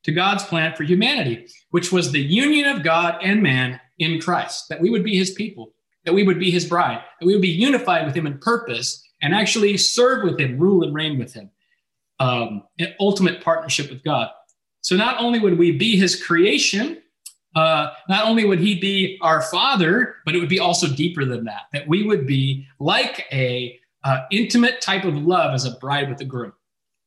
to 0.03 0.11
God's 0.11 0.43
plan 0.43 0.75
for 0.75 0.83
humanity, 0.83 1.45
which 1.69 1.91
was 1.91 2.11
the 2.11 2.21
union 2.21 2.75
of 2.75 2.83
God 2.83 3.19
and 3.21 3.41
man 3.41 3.79
in 3.99 4.19
Christ, 4.19 4.67
that 4.69 4.81
we 4.81 4.89
would 4.89 5.03
be 5.03 5.15
his 5.15 5.31
people 5.31 5.73
that 6.05 6.13
we 6.13 6.23
would 6.23 6.39
be 6.39 6.51
his 6.51 6.65
bride, 6.65 7.03
that 7.19 7.25
we 7.25 7.33
would 7.33 7.41
be 7.41 7.47
unified 7.49 8.05
with 8.05 8.15
him 8.15 8.27
in 8.27 8.37
purpose 8.39 9.07
and 9.21 9.33
actually 9.33 9.77
serve 9.77 10.23
with 10.23 10.39
him, 10.39 10.57
rule 10.57 10.83
and 10.83 10.93
reign 10.93 11.17
with 11.19 11.33
him, 11.33 11.49
um, 12.19 12.63
in 12.77 12.93
ultimate 12.99 13.43
partnership 13.43 13.89
with 13.89 14.03
God. 14.03 14.29
So 14.81 14.95
not 14.95 15.19
only 15.19 15.39
would 15.39 15.57
we 15.57 15.71
be 15.71 15.95
his 15.97 16.21
creation, 16.21 17.01
uh, 17.55 17.91
not 18.09 18.25
only 18.25 18.45
would 18.45 18.59
he 18.59 18.79
be 18.79 19.19
our 19.21 19.41
father, 19.41 20.15
but 20.25 20.35
it 20.35 20.39
would 20.39 20.49
be 20.49 20.59
also 20.59 20.87
deeper 20.87 21.25
than 21.25 21.43
that, 21.45 21.63
that 21.73 21.87
we 21.87 22.03
would 22.03 22.25
be 22.25 22.65
like 22.79 23.25
a 23.31 23.79
uh, 24.03 24.21
intimate 24.31 24.81
type 24.81 25.03
of 25.03 25.15
love 25.15 25.53
as 25.53 25.65
a 25.65 25.71
bride 25.71 26.09
with 26.09 26.21
a 26.21 26.25
groom. 26.25 26.53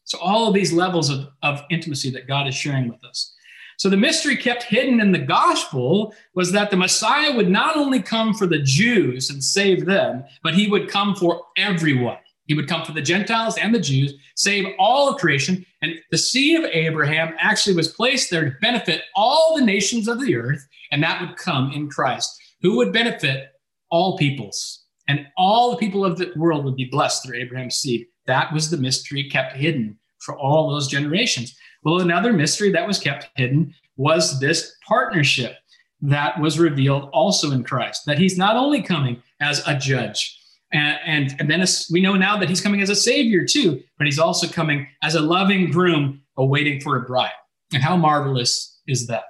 So 0.04 0.18
all 0.18 0.46
of 0.48 0.54
these 0.54 0.72
levels 0.72 1.10
of, 1.10 1.28
of 1.42 1.62
intimacy 1.70 2.10
that 2.10 2.28
God 2.28 2.46
is 2.46 2.54
sharing 2.54 2.88
with 2.88 3.02
us. 3.04 3.33
So 3.76 3.88
the 3.88 3.96
mystery 3.96 4.36
kept 4.36 4.62
hidden 4.62 5.00
in 5.00 5.12
the 5.12 5.18
gospel 5.18 6.14
was 6.34 6.52
that 6.52 6.70
the 6.70 6.76
Messiah 6.76 7.34
would 7.34 7.50
not 7.50 7.76
only 7.76 8.00
come 8.00 8.34
for 8.34 8.46
the 8.46 8.60
Jews 8.60 9.30
and 9.30 9.42
save 9.42 9.84
them, 9.84 10.24
but 10.42 10.54
he 10.54 10.68
would 10.68 10.88
come 10.88 11.14
for 11.14 11.42
everyone. 11.56 12.18
He 12.46 12.54
would 12.54 12.68
come 12.68 12.84
for 12.84 12.92
the 12.92 13.02
Gentiles 13.02 13.56
and 13.56 13.74
the 13.74 13.80
Jews, 13.80 14.14
save 14.36 14.66
all 14.78 15.08
of 15.08 15.20
creation. 15.20 15.64
And 15.82 15.94
the 16.10 16.18
seed 16.18 16.58
of 16.58 16.70
Abraham 16.72 17.34
actually 17.38 17.74
was 17.74 17.88
placed 17.88 18.30
there 18.30 18.44
to 18.44 18.56
benefit 18.60 19.02
all 19.16 19.56
the 19.56 19.64
nations 19.64 20.08
of 20.08 20.20
the 20.20 20.36
earth, 20.36 20.66
and 20.92 21.02
that 21.02 21.20
would 21.20 21.36
come 21.36 21.72
in 21.72 21.88
Christ, 21.88 22.30
who 22.60 22.76
would 22.76 22.92
benefit 22.92 23.48
all 23.90 24.18
peoples. 24.18 24.84
And 25.08 25.26
all 25.36 25.70
the 25.70 25.76
people 25.76 26.04
of 26.04 26.18
the 26.18 26.32
world 26.36 26.64
would 26.64 26.76
be 26.76 26.86
blessed 26.86 27.24
through 27.24 27.38
Abraham's 27.38 27.76
seed. 27.76 28.06
That 28.26 28.52
was 28.52 28.70
the 28.70 28.76
mystery 28.76 29.28
kept 29.28 29.56
hidden 29.56 29.98
for 30.20 30.38
all 30.38 30.70
those 30.70 30.88
generations. 30.88 31.54
Well, 31.84 32.00
another 32.00 32.32
mystery 32.32 32.72
that 32.72 32.86
was 32.86 32.98
kept 32.98 33.28
hidden 33.36 33.74
was 33.96 34.40
this 34.40 34.76
partnership 34.86 35.56
that 36.00 36.38
was 36.40 36.58
revealed 36.58 37.10
also 37.12 37.52
in 37.52 37.62
Christ, 37.64 38.06
that 38.06 38.18
he's 38.18 38.36
not 38.36 38.56
only 38.56 38.82
coming 38.82 39.22
as 39.40 39.66
a 39.66 39.76
judge, 39.76 40.38
and, 40.72 40.98
and, 41.06 41.40
and 41.40 41.50
then 41.50 41.60
as 41.60 41.88
we 41.92 42.00
know 42.00 42.14
now 42.14 42.36
that 42.36 42.48
he's 42.48 42.60
coming 42.60 42.82
as 42.82 42.90
a 42.90 42.96
savior 42.96 43.44
too, 43.44 43.82
but 43.96 44.06
he's 44.06 44.18
also 44.18 44.48
coming 44.48 44.88
as 45.02 45.14
a 45.14 45.20
loving 45.20 45.70
groom 45.70 46.22
awaiting 46.36 46.80
for 46.80 46.96
a 46.96 47.02
bride. 47.02 47.30
And 47.72 47.82
how 47.82 47.96
marvelous 47.96 48.80
is 48.86 49.06
that? 49.06 49.24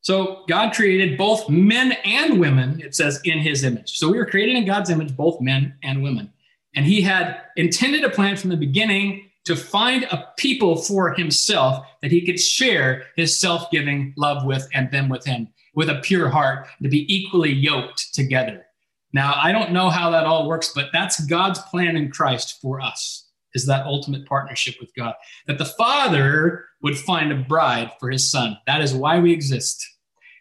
So 0.00 0.44
God 0.48 0.74
created 0.74 1.16
both 1.16 1.48
men 1.48 1.92
and 2.04 2.38
women, 2.38 2.80
it 2.80 2.94
says, 2.94 3.20
in 3.24 3.38
his 3.38 3.64
image. 3.64 3.98
So 3.98 4.10
we 4.10 4.18
were 4.18 4.26
created 4.26 4.56
in 4.56 4.66
God's 4.66 4.90
image, 4.90 5.16
both 5.16 5.40
men 5.40 5.74
and 5.82 6.02
women. 6.02 6.30
And 6.74 6.84
he 6.84 7.00
had 7.00 7.40
intended 7.56 8.04
a 8.04 8.10
plan 8.10 8.36
from 8.36 8.50
the 8.50 8.56
beginning 8.56 9.30
to 9.44 9.56
find 9.56 10.04
a 10.04 10.32
people 10.36 10.76
for 10.76 11.12
himself 11.12 11.86
that 12.02 12.10
he 12.10 12.24
could 12.24 12.40
share 12.40 13.04
his 13.16 13.38
self 13.38 13.70
giving 13.70 14.14
love 14.16 14.44
with 14.44 14.68
and 14.74 14.90
them 14.90 15.08
with 15.08 15.24
him 15.24 15.48
with 15.74 15.90
a 15.90 16.00
pure 16.00 16.28
heart 16.28 16.66
to 16.82 16.88
be 16.88 17.12
equally 17.14 17.52
yoked 17.52 18.14
together. 18.14 18.66
Now, 19.12 19.34
I 19.36 19.52
don't 19.52 19.72
know 19.72 19.90
how 19.90 20.10
that 20.10 20.26
all 20.26 20.48
works, 20.48 20.72
but 20.74 20.88
that's 20.92 21.24
God's 21.26 21.60
plan 21.60 21.96
in 21.96 22.10
Christ 22.10 22.60
for 22.60 22.80
us, 22.80 23.28
is 23.54 23.66
that 23.66 23.86
ultimate 23.86 24.26
partnership 24.26 24.76
with 24.80 24.94
God. 24.94 25.14
That 25.46 25.58
the 25.58 25.64
Father 25.64 26.66
would 26.82 26.98
find 26.98 27.30
a 27.32 27.36
bride 27.36 27.92
for 28.00 28.10
his 28.10 28.30
son. 28.30 28.58
That 28.66 28.80
is 28.80 28.94
why 28.94 29.20
we 29.20 29.32
exist. 29.32 29.84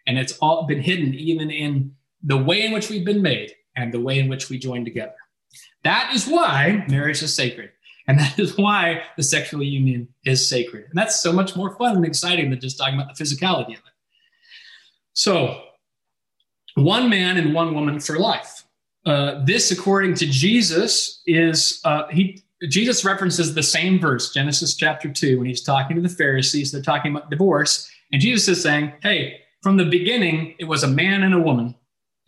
And 0.07 0.17
it's 0.17 0.37
all 0.39 0.65
been 0.65 0.81
hidden 0.81 1.13
even 1.13 1.51
in 1.51 1.93
the 2.23 2.37
way 2.37 2.65
in 2.65 2.71
which 2.71 2.89
we've 2.89 3.05
been 3.05 3.21
made 3.21 3.53
and 3.75 3.93
the 3.93 3.99
way 3.99 4.19
in 4.19 4.27
which 4.27 4.49
we 4.49 4.57
join 4.57 4.85
together. 4.85 5.13
That 5.83 6.11
is 6.13 6.27
why 6.27 6.85
marriage 6.87 7.21
is 7.21 7.33
sacred. 7.33 7.71
And 8.07 8.19
that 8.19 8.37
is 8.39 8.57
why 8.57 9.03
the 9.17 9.23
sexual 9.23 9.63
union 9.63 10.07
is 10.25 10.47
sacred. 10.47 10.85
And 10.89 10.97
that's 10.97 11.19
so 11.21 11.31
much 11.31 11.55
more 11.55 11.75
fun 11.77 11.95
and 11.95 12.05
exciting 12.05 12.49
than 12.49 12.59
just 12.59 12.77
talking 12.77 12.95
about 12.95 13.15
the 13.15 13.23
physicality 13.23 13.73
of 13.73 13.79
it. 13.79 13.93
So, 15.13 15.61
one 16.75 17.09
man 17.09 17.37
and 17.37 17.53
one 17.53 17.75
woman 17.75 17.99
for 17.99 18.17
life. 18.17 18.63
Uh, 19.05 19.43
this, 19.45 19.69
according 19.71 20.15
to 20.15 20.25
Jesus, 20.25 21.21
is 21.25 21.81
uh, 21.85 22.07
he. 22.07 22.41
Jesus 22.69 23.03
references 23.03 23.53
the 23.53 23.61
same 23.61 23.99
verse, 23.99 24.31
Genesis 24.31 24.73
chapter 24.75 25.11
two, 25.11 25.37
when 25.37 25.47
he's 25.47 25.61
talking 25.61 25.97
to 25.97 26.01
the 26.01 26.07
Pharisees. 26.07 26.71
They're 26.71 26.81
talking 26.81 27.11
about 27.11 27.29
divorce, 27.29 27.91
and 28.13 28.21
Jesus 28.21 28.47
is 28.47 28.63
saying, 28.63 28.93
"Hey, 29.01 29.41
from 29.61 29.75
the 29.75 29.85
beginning, 29.85 30.55
it 30.57 30.63
was 30.65 30.83
a 30.83 30.87
man 30.87 31.23
and 31.23 31.33
a 31.33 31.39
woman, 31.39 31.75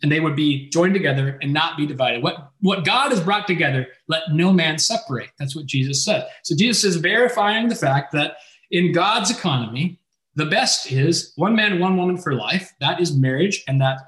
and 0.02 0.12
they 0.12 0.20
would 0.20 0.36
be 0.36 0.68
joined 0.70 0.94
together 0.94 1.38
and 1.40 1.52
not 1.52 1.76
be 1.76 1.86
divided. 1.86 2.22
What 2.22 2.50
what 2.60 2.84
God 2.84 3.10
has 3.10 3.20
brought 3.20 3.46
together, 3.46 3.86
let 4.08 4.22
no 4.32 4.52
man 4.52 4.78
separate." 4.78 5.30
That's 5.38 5.56
what 5.56 5.66
Jesus 5.66 6.04
said. 6.04 6.26
So 6.44 6.54
Jesus 6.56 6.84
is 6.84 6.96
verifying 6.96 7.68
the 7.68 7.74
fact 7.74 8.12
that 8.12 8.36
in 8.70 8.92
God's 8.92 9.30
economy, 9.30 9.98
the 10.34 10.46
best 10.46 10.92
is 10.92 11.32
one 11.36 11.56
man, 11.56 11.78
one 11.78 11.96
woman 11.96 12.18
for 12.18 12.34
life. 12.34 12.72
That 12.80 13.00
is 13.00 13.16
marriage, 13.16 13.62
and 13.68 13.80
that 13.80 13.98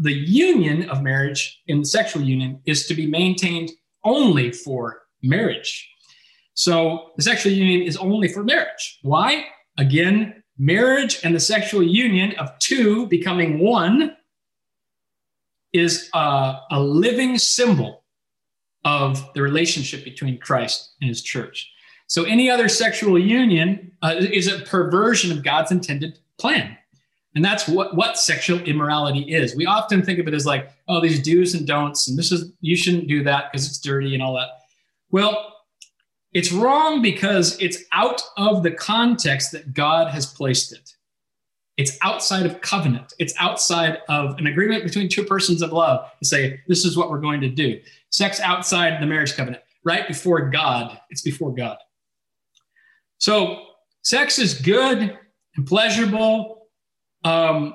the 0.00 0.12
union 0.12 0.88
of 0.88 1.02
marriage 1.02 1.60
in 1.66 1.80
the 1.80 1.86
sexual 1.86 2.22
union 2.22 2.60
is 2.64 2.86
to 2.86 2.94
be 2.94 3.06
maintained 3.06 3.70
only 4.04 4.52
for 4.52 5.02
marriage. 5.22 5.90
So 6.54 7.10
the 7.16 7.22
sexual 7.22 7.52
union 7.52 7.82
is 7.82 7.96
only 7.96 8.28
for 8.28 8.44
marriage. 8.44 8.98
Why? 9.02 9.46
Again, 9.76 10.42
marriage 10.56 11.18
and 11.24 11.34
the 11.34 11.40
sexual 11.40 11.82
union 11.82 12.34
of 12.38 12.56
two 12.60 13.06
becoming 13.08 13.58
one 13.58 14.16
is 15.74 16.08
a, 16.14 16.60
a 16.70 16.80
living 16.80 17.36
symbol 17.36 18.04
of 18.84 19.32
the 19.34 19.42
relationship 19.42 20.04
between 20.04 20.38
Christ 20.38 20.94
and 21.00 21.08
his 21.08 21.22
church. 21.22 21.70
So 22.06 22.24
any 22.24 22.48
other 22.48 22.68
sexual 22.68 23.18
union 23.18 23.92
uh, 24.02 24.14
is 24.18 24.46
a 24.46 24.60
perversion 24.60 25.32
of 25.32 25.42
God's 25.42 25.72
intended 25.72 26.18
plan. 26.38 26.76
And 27.34 27.44
that's 27.44 27.66
what, 27.66 27.96
what 27.96 28.16
sexual 28.16 28.60
immorality 28.60 29.22
is. 29.22 29.56
We 29.56 29.66
often 29.66 30.02
think 30.02 30.20
of 30.20 30.28
it 30.28 30.34
as 30.34 30.46
like, 30.46 30.70
oh, 30.86 31.00
these 31.00 31.20
do's 31.20 31.54
and 31.54 31.66
don'ts, 31.66 32.06
and 32.08 32.16
this 32.16 32.30
is, 32.30 32.52
you 32.60 32.76
shouldn't 32.76 33.08
do 33.08 33.24
that 33.24 33.50
because 33.50 33.66
it's 33.66 33.78
dirty 33.78 34.14
and 34.14 34.22
all 34.22 34.34
that. 34.34 34.50
Well, 35.10 35.56
it's 36.32 36.52
wrong 36.52 37.02
because 37.02 37.60
it's 37.60 37.82
out 37.92 38.22
of 38.36 38.62
the 38.62 38.70
context 38.70 39.50
that 39.52 39.74
God 39.74 40.08
has 40.08 40.26
placed 40.26 40.72
it. 40.72 40.94
It's 41.76 41.98
outside 42.02 42.46
of 42.46 42.60
covenant. 42.60 43.14
It's 43.18 43.34
outside 43.38 43.98
of 44.08 44.38
an 44.38 44.46
agreement 44.46 44.84
between 44.84 45.08
two 45.08 45.24
persons 45.24 45.60
of 45.60 45.72
love 45.72 46.08
to 46.20 46.24
say, 46.24 46.60
this 46.68 46.84
is 46.84 46.96
what 46.96 47.10
we're 47.10 47.20
going 47.20 47.40
to 47.40 47.48
do. 47.48 47.80
Sex 48.10 48.38
outside 48.40 49.02
the 49.02 49.06
marriage 49.06 49.34
covenant, 49.34 49.62
right 49.82 50.06
before 50.06 50.50
God. 50.50 50.98
It's 51.10 51.22
before 51.22 51.52
God. 51.52 51.78
So, 53.18 53.64
sex 54.02 54.38
is 54.38 54.54
good 54.54 55.18
and 55.56 55.66
pleasurable 55.66 56.68
um, 57.24 57.74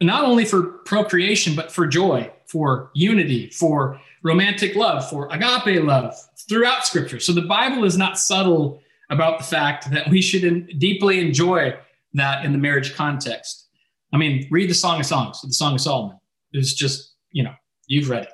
not 0.00 0.24
only 0.24 0.44
for 0.44 0.62
procreation, 0.62 1.54
but 1.54 1.70
for 1.70 1.86
joy, 1.86 2.30
for 2.46 2.90
unity, 2.94 3.50
for 3.50 4.00
romantic 4.22 4.74
love, 4.74 5.08
for 5.08 5.28
agape 5.30 5.82
love 5.84 6.14
throughout 6.48 6.86
Scripture. 6.86 7.20
So 7.20 7.32
the 7.32 7.42
Bible 7.42 7.84
is 7.84 7.96
not 7.96 8.18
subtle 8.18 8.80
about 9.10 9.38
the 9.38 9.44
fact 9.44 9.90
that 9.90 10.08
we 10.08 10.22
should 10.22 10.44
in, 10.44 10.66
deeply 10.78 11.20
enjoy 11.20 11.74
that 12.14 12.44
in 12.44 12.52
the 12.52 12.58
marriage 12.58 12.94
context. 12.94 13.68
I 14.12 14.16
mean, 14.16 14.46
read 14.50 14.68
the 14.68 14.74
Song 14.74 15.00
of 15.00 15.06
Songs, 15.06 15.40
the 15.42 15.52
Song 15.52 15.74
of 15.74 15.80
Solomon. 15.80 16.18
It's 16.52 16.74
just, 16.74 17.14
you 17.30 17.44
know, 17.44 17.54
you've 17.86 18.10
read 18.10 18.24
it. 18.24 18.32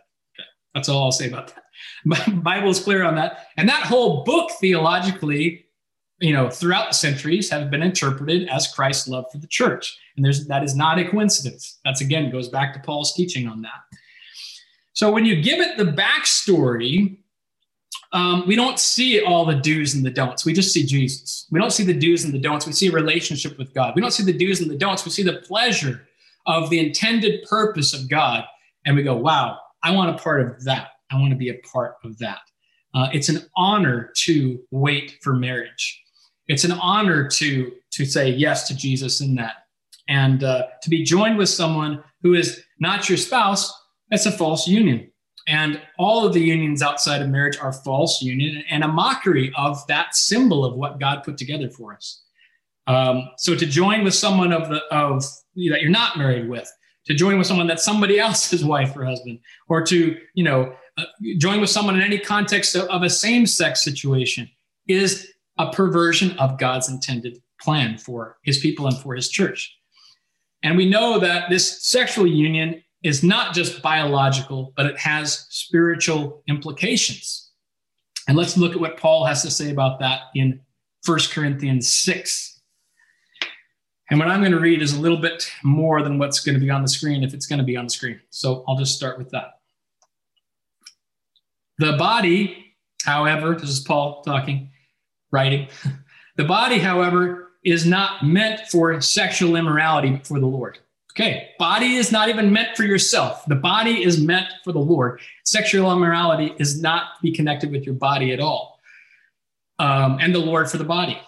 That's 0.75 0.89
all 0.89 1.05
I'll 1.05 1.13
say 1.13 1.29
about 1.29 1.55
that. 1.55 1.63
Bible 2.43 2.71
is 2.71 2.81
clear 2.81 3.03
on 3.03 3.15
that. 3.17 3.47
And 3.57 3.69
that 3.69 3.85
whole 3.85 4.25
book 4.25 4.51
theologically 4.61 5.67
you 6.21 6.33
know, 6.33 6.49
throughout 6.49 6.89
the 6.89 6.95
centuries 6.95 7.51
have 7.51 7.71
been 7.71 7.83
interpreted 7.83 8.49
as 8.49 8.73
Christ's 8.73 9.09
love 9.09 9.27
for 9.31 9.39
the 9.39 9.47
church. 9.47 9.99
And 10.17 10.25
there's 10.25 10.47
that 10.47 10.65
is 10.65 10.75
not 10.75 10.99
a 10.99 11.09
coincidence. 11.09 11.79
That's 11.85 12.01
again 12.01 12.31
goes 12.31 12.49
back 12.49 12.73
to 12.75 12.81
Paul's 12.81 13.13
teaching 13.15 13.47
on 13.47 13.63
that. 13.63 13.99
So 14.95 15.13
when 15.13 15.27
you 15.27 15.43
give 15.43 15.61
it 15.61 15.77
the 15.77 15.85
backstory, 15.85 17.19
um, 18.17 18.47
we 18.47 18.57
don't 18.57 18.79
see 18.79 19.21
all 19.21 19.45
the 19.45 19.55
do's 19.55 19.95
and 19.95 20.05
the 20.05 20.11
don'ts. 20.11 20.45
We 20.45 20.53
just 20.53 20.73
see 20.73 20.85
Jesus. 20.85 21.47
We 21.51 21.61
don't 21.61 21.73
see 21.73 21.85
the 21.85 21.95
do's 21.95 22.25
and 22.25 22.33
the 22.33 22.39
don'ts. 22.39 22.67
We 22.67 22.73
see 22.73 22.89
a 22.89 22.93
relationship 22.93 23.59
with 23.59 23.75
God. 23.75 23.95
We 23.95 24.01
don't 24.01 24.11
see 24.11 24.25
the 24.25 24.33
do's 24.33 24.61
and 24.61 24.71
the 24.71 24.77
don'ts. 24.77 25.05
We 25.05 25.11
see 25.11 25.23
the 25.23 25.43
pleasure 25.47 26.07
of 26.47 26.71
the 26.71 26.79
intended 26.79 27.45
purpose 27.49 27.93
of 27.93 28.09
God. 28.09 28.45
And 28.85 28.97
we 28.97 29.03
go, 29.03 29.17
wow, 29.17 29.59
I 29.83 29.93
want 29.93 30.11
a 30.11 30.23
part 30.23 30.41
of 30.41 30.65
that. 30.65 30.89
I 31.11 31.21
want 31.21 31.31
to 31.31 31.37
be 31.37 31.51
a 31.51 31.59
part 31.73 31.97
of 32.05 32.19
that. 32.19 32.41
Uh, 32.95 33.09
it's 33.13 33.29
an 33.29 33.49
honor 33.57 34.11
to 34.25 34.59
wait 34.71 35.19
for 35.23 35.35
marriage 35.35 36.03
it's 36.49 36.65
an 36.65 36.73
honor 36.73 37.29
to 37.29 37.73
to 37.93 38.05
say 38.05 38.31
yes 38.31 38.69
to 38.69 38.77
Jesus 38.77 39.21
in 39.21 39.35
that, 39.37 39.55
and 40.09 40.45
uh, 40.45 40.67
to 40.83 40.91
be 40.91 41.03
joined 41.03 41.39
with 41.39 41.49
someone 41.49 42.03
who 42.23 42.35
is 42.35 42.63
not 42.79 43.09
your 43.09 43.19
spouse. 43.19 43.73
That's 44.11 44.27
a 44.27 44.33
false 44.33 44.69
union, 44.69 45.11
and 45.47 45.81
all 45.99 46.27
of 46.27 46.33
the 46.33 46.41
unions 46.41 46.83
outside 46.83 47.23
of 47.23 47.29
marriage 47.29 47.59
are 47.59 47.73
false 47.73 48.21
union 48.21 48.65
and 48.69 48.83
a 48.83 48.89
mockery 48.89 49.53
of 49.57 49.87
that 49.87 50.15
symbol 50.15 50.65
of 50.65 50.75
what 50.75 50.99
God 50.99 51.23
put 51.23 51.39
together 51.39 51.71
for 51.71 51.95
us. 51.95 52.23
Um, 52.89 53.29
so 53.37 53.55
to 53.55 53.67
join 53.67 54.05
with 54.05 54.15
someone 54.15 54.53
of 54.53 54.69
the 54.69 54.83
of 54.93 55.23
that 55.23 55.81
you're 55.81 55.91
not 55.91 56.19
married 56.19 56.49
with, 56.49 56.71
to 57.07 57.15
join 57.15 57.39
with 57.39 57.47
someone 57.47 57.67
that's 57.67 57.85
somebody 57.85 58.19
else's 58.27 58.65
wife 58.65 58.97
or 58.97 59.05
husband, 59.05 59.39
or 59.69 59.83
to 59.83 60.17
you 60.35 60.45
know 60.45 60.75
uh, 60.99 61.05
join 61.39 61.61
with 61.61 61.71
someone 61.71 61.97
in 61.97 62.03
any 62.03 62.19
context 62.19 62.75
of, 62.75 62.89
of 62.89 63.03
a 63.03 63.11
same-sex 63.11 63.85
situation 63.85 64.49
is 64.89 65.33
a 65.59 65.73
perversion 65.73 66.37
of 66.39 66.59
God's 66.59 66.89
intended 66.89 67.43
plan 67.61 67.99
for 67.99 68.39
his 68.43 68.59
people 68.59 68.87
and 68.87 68.97
for 68.97 69.15
his 69.15 69.29
church. 69.29 69.75
And 70.63 70.77
we 70.77 70.89
know 70.89 71.19
that 71.19 71.51
this 71.51 71.87
sexual 71.87 72.27
union 72.27 72.83
is 73.03 73.23
not 73.23 73.55
just 73.55 73.83
biological, 73.83 74.73
but 74.77 74.87
it 74.87 74.99
has 74.99 75.47
spiritual 75.51 76.43
implications. 76.49 77.51
And 78.29 78.37
let's 78.37 78.57
look 78.57 78.73
at 78.73 78.81
what 78.81 78.97
Paul 78.97 79.25
has 79.25 79.43
to 79.43 79.51
say 79.51 79.71
about 79.71 80.01
that 80.01 80.23
in 80.35 80.61
1 81.05 81.19
Corinthians 81.31 81.93
6. 81.93 82.61
And 84.11 84.19
what 84.19 84.29
I'm 84.29 84.41
going 84.41 84.53
to 84.53 84.61
read 84.61 84.83
is 84.83 84.95
a 84.95 85.01
little 85.01 85.19
bit 85.19 85.51
more 85.63 86.03
than 86.03 86.19
what's 86.19 86.41
going 86.41 86.55
to 86.55 86.65
be 86.65 86.71
on 86.71 86.83
the 86.83 86.89
screen 86.89 87.23
if 87.23 87.35
it's 87.35 87.47
going 87.47 87.59
to 87.59 87.65
be 87.65 87.77
on 87.77 87.87
the 87.87 87.91
screen. 87.91 88.21
So 88.31 88.65
I'll 88.67 88.77
just 88.77 88.97
start 88.97 89.19
with 89.19 89.31
that. 89.31 89.61
The 91.79 91.93
body, 91.93 92.75
however, 93.05 93.55
this 93.55 93.71
is 93.71 93.81
Paul 93.81 94.23
talking, 94.23 94.71
writing. 95.31 95.69
The 96.37 96.45
body, 96.45 96.79
however, 96.79 97.53
is 97.65 97.87
not 97.87 98.23
meant 98.23 98.69
for 98.69 99.01
sexual 99.01 99.57
immorality, 99.57 100.11
but 100.11 100.27
for 100.27 100.39
the 100.39 100.47
Lord. 100.47 100.79
Okay, 101.17 101.53
body 101.59 101.95
is 101.95 102.13
not 102.13 102.29
even 102.29 102.53
meant 102.53 102.77
for 102.77 102.83
yourself. 102.83 103.47
The 103.47 103.55
body 103.55 104.05
is 104.05 104.21
meant 104.21 104.49
for 104.63 104.73
the 104.73 104.79
Lord. 104.79 105.19
Sexual 105.45 105.91
immorality 105.91 106.55
is 106.59 106.79
not 106.83 107.17
to 107.17 107.23
be 107.23 107.33
connected 107.33 107.73
with 107.73 107.87
your 107.87 107.95
body 107.95 108.35
at 108.35 108.41
all. 108.41 108.81
Um, 109.79 110.19
and 110.21 110.35
the 110.35 110.41
Lord 110.41 110.71
for 110.71 110.77
the 110.77 110.85
body. 110.85 111.19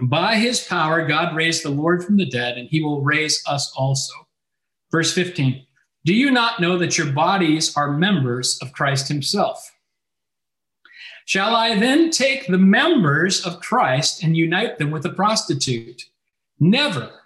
By 0.00 0.34
his 0.34 0.64
power, 0.64 1.06
God 1.06 1.36
raised 1.36 1.62
the 1.62 1.70
Lord 1.70 2.04
from 2.04 2.16
the 2.16 2.28
dead, 2.28 2.58
and 2.58 2.68
he 2.68 2.82
will 2.82 3.02
raise 3.02 3.40
us 3.46 3.72
also. 3.76 4.12
Verse 4.90 5.14
15 5.14 5.64
Do 6.04 6.12
you 6.12 6.32
not 6.32 6.58
know 6.58 6.76
that 6.78 6.98
your 6.98 7.12
bodies 7.12 7.76
are 7.76 7.92
members 7.92 8.58
of 8.60 8.72
Christ 8.72 9.06
himself? 9.06 9.70
Shall 11.24 11.54
I 11.54 11.78
then 11.78 12.10
take 12.10 12.48
the 12.48 12.58
members 12.58 13.46
of 13.46 13.60
Christ 13.60 14.24
and 14.24 14.36
unite 14.36 14.78
them 14.78 14.90
with 14.90 15.06
a 15.06 15.10
prostitute? 15.10 16.06
Never. 16.58 17.21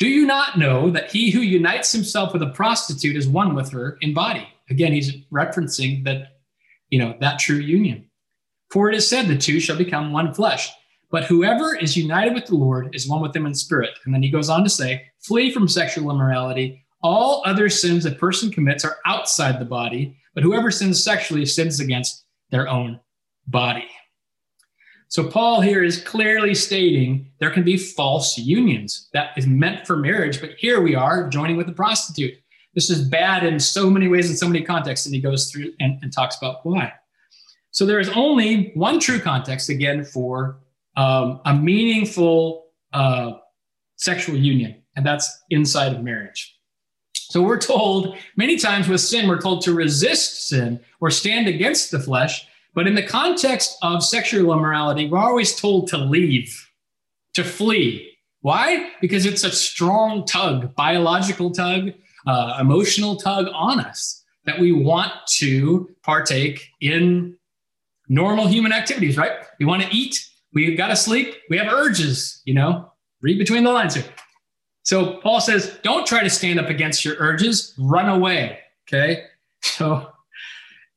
Do 0.00 0.08
you 0.08 0.26
not 0.26 0.58
know 0.58 0.90
that 0.90 1.10
he 1.10 1.30
who 1.30 1.40
unites 1.40 1.92
himself 1.92 2.32
with 2.32 2.40
a 2.42 2.48
prostitute 2.48 3.16
is 3.16 3.28
one 3.28 3.54
with 3.54 3.70
her 3.72 3.98
in 4.00 4.14
body? 4.14 4.48
Again, 4.70 4.94
he's 4.94 5.14
referencing 5.30 6.04
that, 6.04 6.38
you 6.88 6.98
know, 6.98 7.14
that 7.20 7.38
true 7.38 7.58
union. 7.58 8.08
For 8.70 8.88
it 8.88 8.96
is 8.96 9.06
said, 9.06 9.28
the 9.28 9.36
two 9.36 9.60
shall 9.60 9.76
become 9.76 10.10
one 10.10 10.32
flesh. 10.32 10.72
But 11.10 11.24
whoever 11.24 11.76
is 11.76 11.98
united 11.98 12.32
with 12.32 12.46
the 12.46 12.54
Lord 12.54 12.94
is 12.94 13.06
one 13.06 13.20
with 13.20 13.36
him 13.36 13.44
in 13.44 13.54
spirit. 13.54 13.90
And 14.06 14.14
then 14.14 14.22
he 14.22 14.30
goes 14.30 14.48
on 14.48 14.64
to 14.64 14.70
say, 14.70 15.04
flee 15.18 15.52
from 15.52 15.68
sexual 15.68 16.10
immorality. 16.10 16.82
All 17.02 17.42
other 17.44 17.68
sins 17.68 18.06
a 18.06 18.12
person 18.12 18.50
commits 18.50 18.86
are 18.86 18.96
outside 19.04 19.60
the 19.60 19.66
body, 19.66 20.16
but 20.34 20.42
whoever 20.42 20.70
sins 20.70 21.04
sexually 21.04 21.44
sins 21.44 21.78
against 21.78 22.24
their 22.50 22.68
own 22.68 23.00
body. 23.48 23.88
So 25.10 25.28
Paul 25.28 25.60
here 25.60 25.82
is 25.82 26.00
clearly 26.00 26.54
stating 26.54 27.32
there 27.40 27.50
can 27.50 27.64
be 27.64 27.76
false 27.76 28.38
unions 28.38 29.08
that 29.12 29.36
is 29.36 29.44
meant 29.44 29.84
for 29.84 29.96
marriage, 29.96 30.40
but 30.40 30.52
here 30.56 30.80
we 30.80 30.94
are 30.94 31.28
joining 31.28 31.56
with 31.56 31.68
a 31.68 31.72
prostitute. 31.72 32.34
This 32.76 32.90
is 32.90 33.08
bad 33.08 33.44
in 33.44 33.58
so 33.58 33.90
many 33.90 34.06
ways, 34.06 34.30
in 34.30 34.36
so 34.36 34.46
many 34.46 34.62
contexts. 34.64 35.06
And 35.06 35.14
he 35.14 35.20
goes 35.20 35.50
through 35.50 35.72
and, 35.80 35.98
and 36.00 36.12
talks 36.12 36.38
about 36.38 36.64
why. 36.64 36.92
So 37.72 37.86
there 37.86 37.98
is 37.98 38.08
only 38.10 38.70
one 38.74 39.00
true 39.00 39.18
context, 39.18 39.68
again, 39.68 40.04
for 40.04 40.60
um, 40.96 41.40
a 41.44 41.54
meaningful 41.54 42.66
uh, 42.92 43.32
sexual 43.96 44.36
union, 44.36 44.80
and 44.94 45.04
that's 45.04 45.42
inside 45.50 45.92
of 45.92 46.04
marriage. 46.04 46.56
So 47.14 47.42
we're 47.42 47.58
told 47.58 48.16
many 48.36 48.56
times 48.56 48.86
with 48.86 49.00
sin, 49.00 49.28
we're 49.28 49.40
told 49.40 49.62
to 49.62 49.74
resist 49.74 50.48
sin 50.48 50.78
or 51.00 51.10
stand 51.10 51.48
against 51.48 51.90
the 51.90 51.98
flesh. 51.98 52.46
But 52.74 52.86
in 52.86 52.94
the 52.94 53.02
context 53.02 53.76
of 53.82 54.04
sexual 54.04 54.52
immorality, 54.52 55.08
we're 55.08 55.18
always 55.18 55.54
told 55.54 55.88
to 55.88 55.98
leave, 55.98 56.68
to 57.34 57.44
flee. 57.44 58.16
Why? 58.42 58.90
Because 59.00 59.26
it's 59.26 59.44
a 59.44 59.50
strong 59.50 60.24
tug, 60.24 60.74
biological 60.74 61.50
tug, 61.50 61.90
uh, 62.26 62.58
emotional 62.60 63.16
tug 63.16 63.48
on 63.52 63.80
us 63.80 64.24
that 64.44 64.58
we 64.58 64.72
want 64.72 65.12
to 65.38 65.90
partake 66.02 66.68
in 66.80 67.36
normal 68.08 68.46
human 68.46 68.72
activities, 68.72 69.16
right? 69.16 69.32
We 69.58 69.66
want 69.66 69.82
to 69.82 69.88
eat, 69.94 70.18
we've 70.52 70.76
got 70.76 70.88
to 70.88 70.96
sleep, 70.96 71.34
we 71.48 71.58
have 71.58 71.72
urges, 71.72 72.40
you 72.44 72.54
know, 72.54 72.90
read 73.20 73.38
between 73.38 73.64
the 73.64 73.72
lines 73.72 73.94
here. 73.94 74.04
So 74.82 75.18
Paul 75.18 75.40
says, 75.40 75.78
don't 75.82 76.06
try 76.06 76.22
to 76.22 76.30
stand 76.30 76.58
up 76.58 76.68
against 76.68 77.04
your 77.04 77.16
urges, 77.18 77.74
run 77.78 78.08
away. 78.08 78.58
Okay. 78.88 79.24
So 79.62 80.09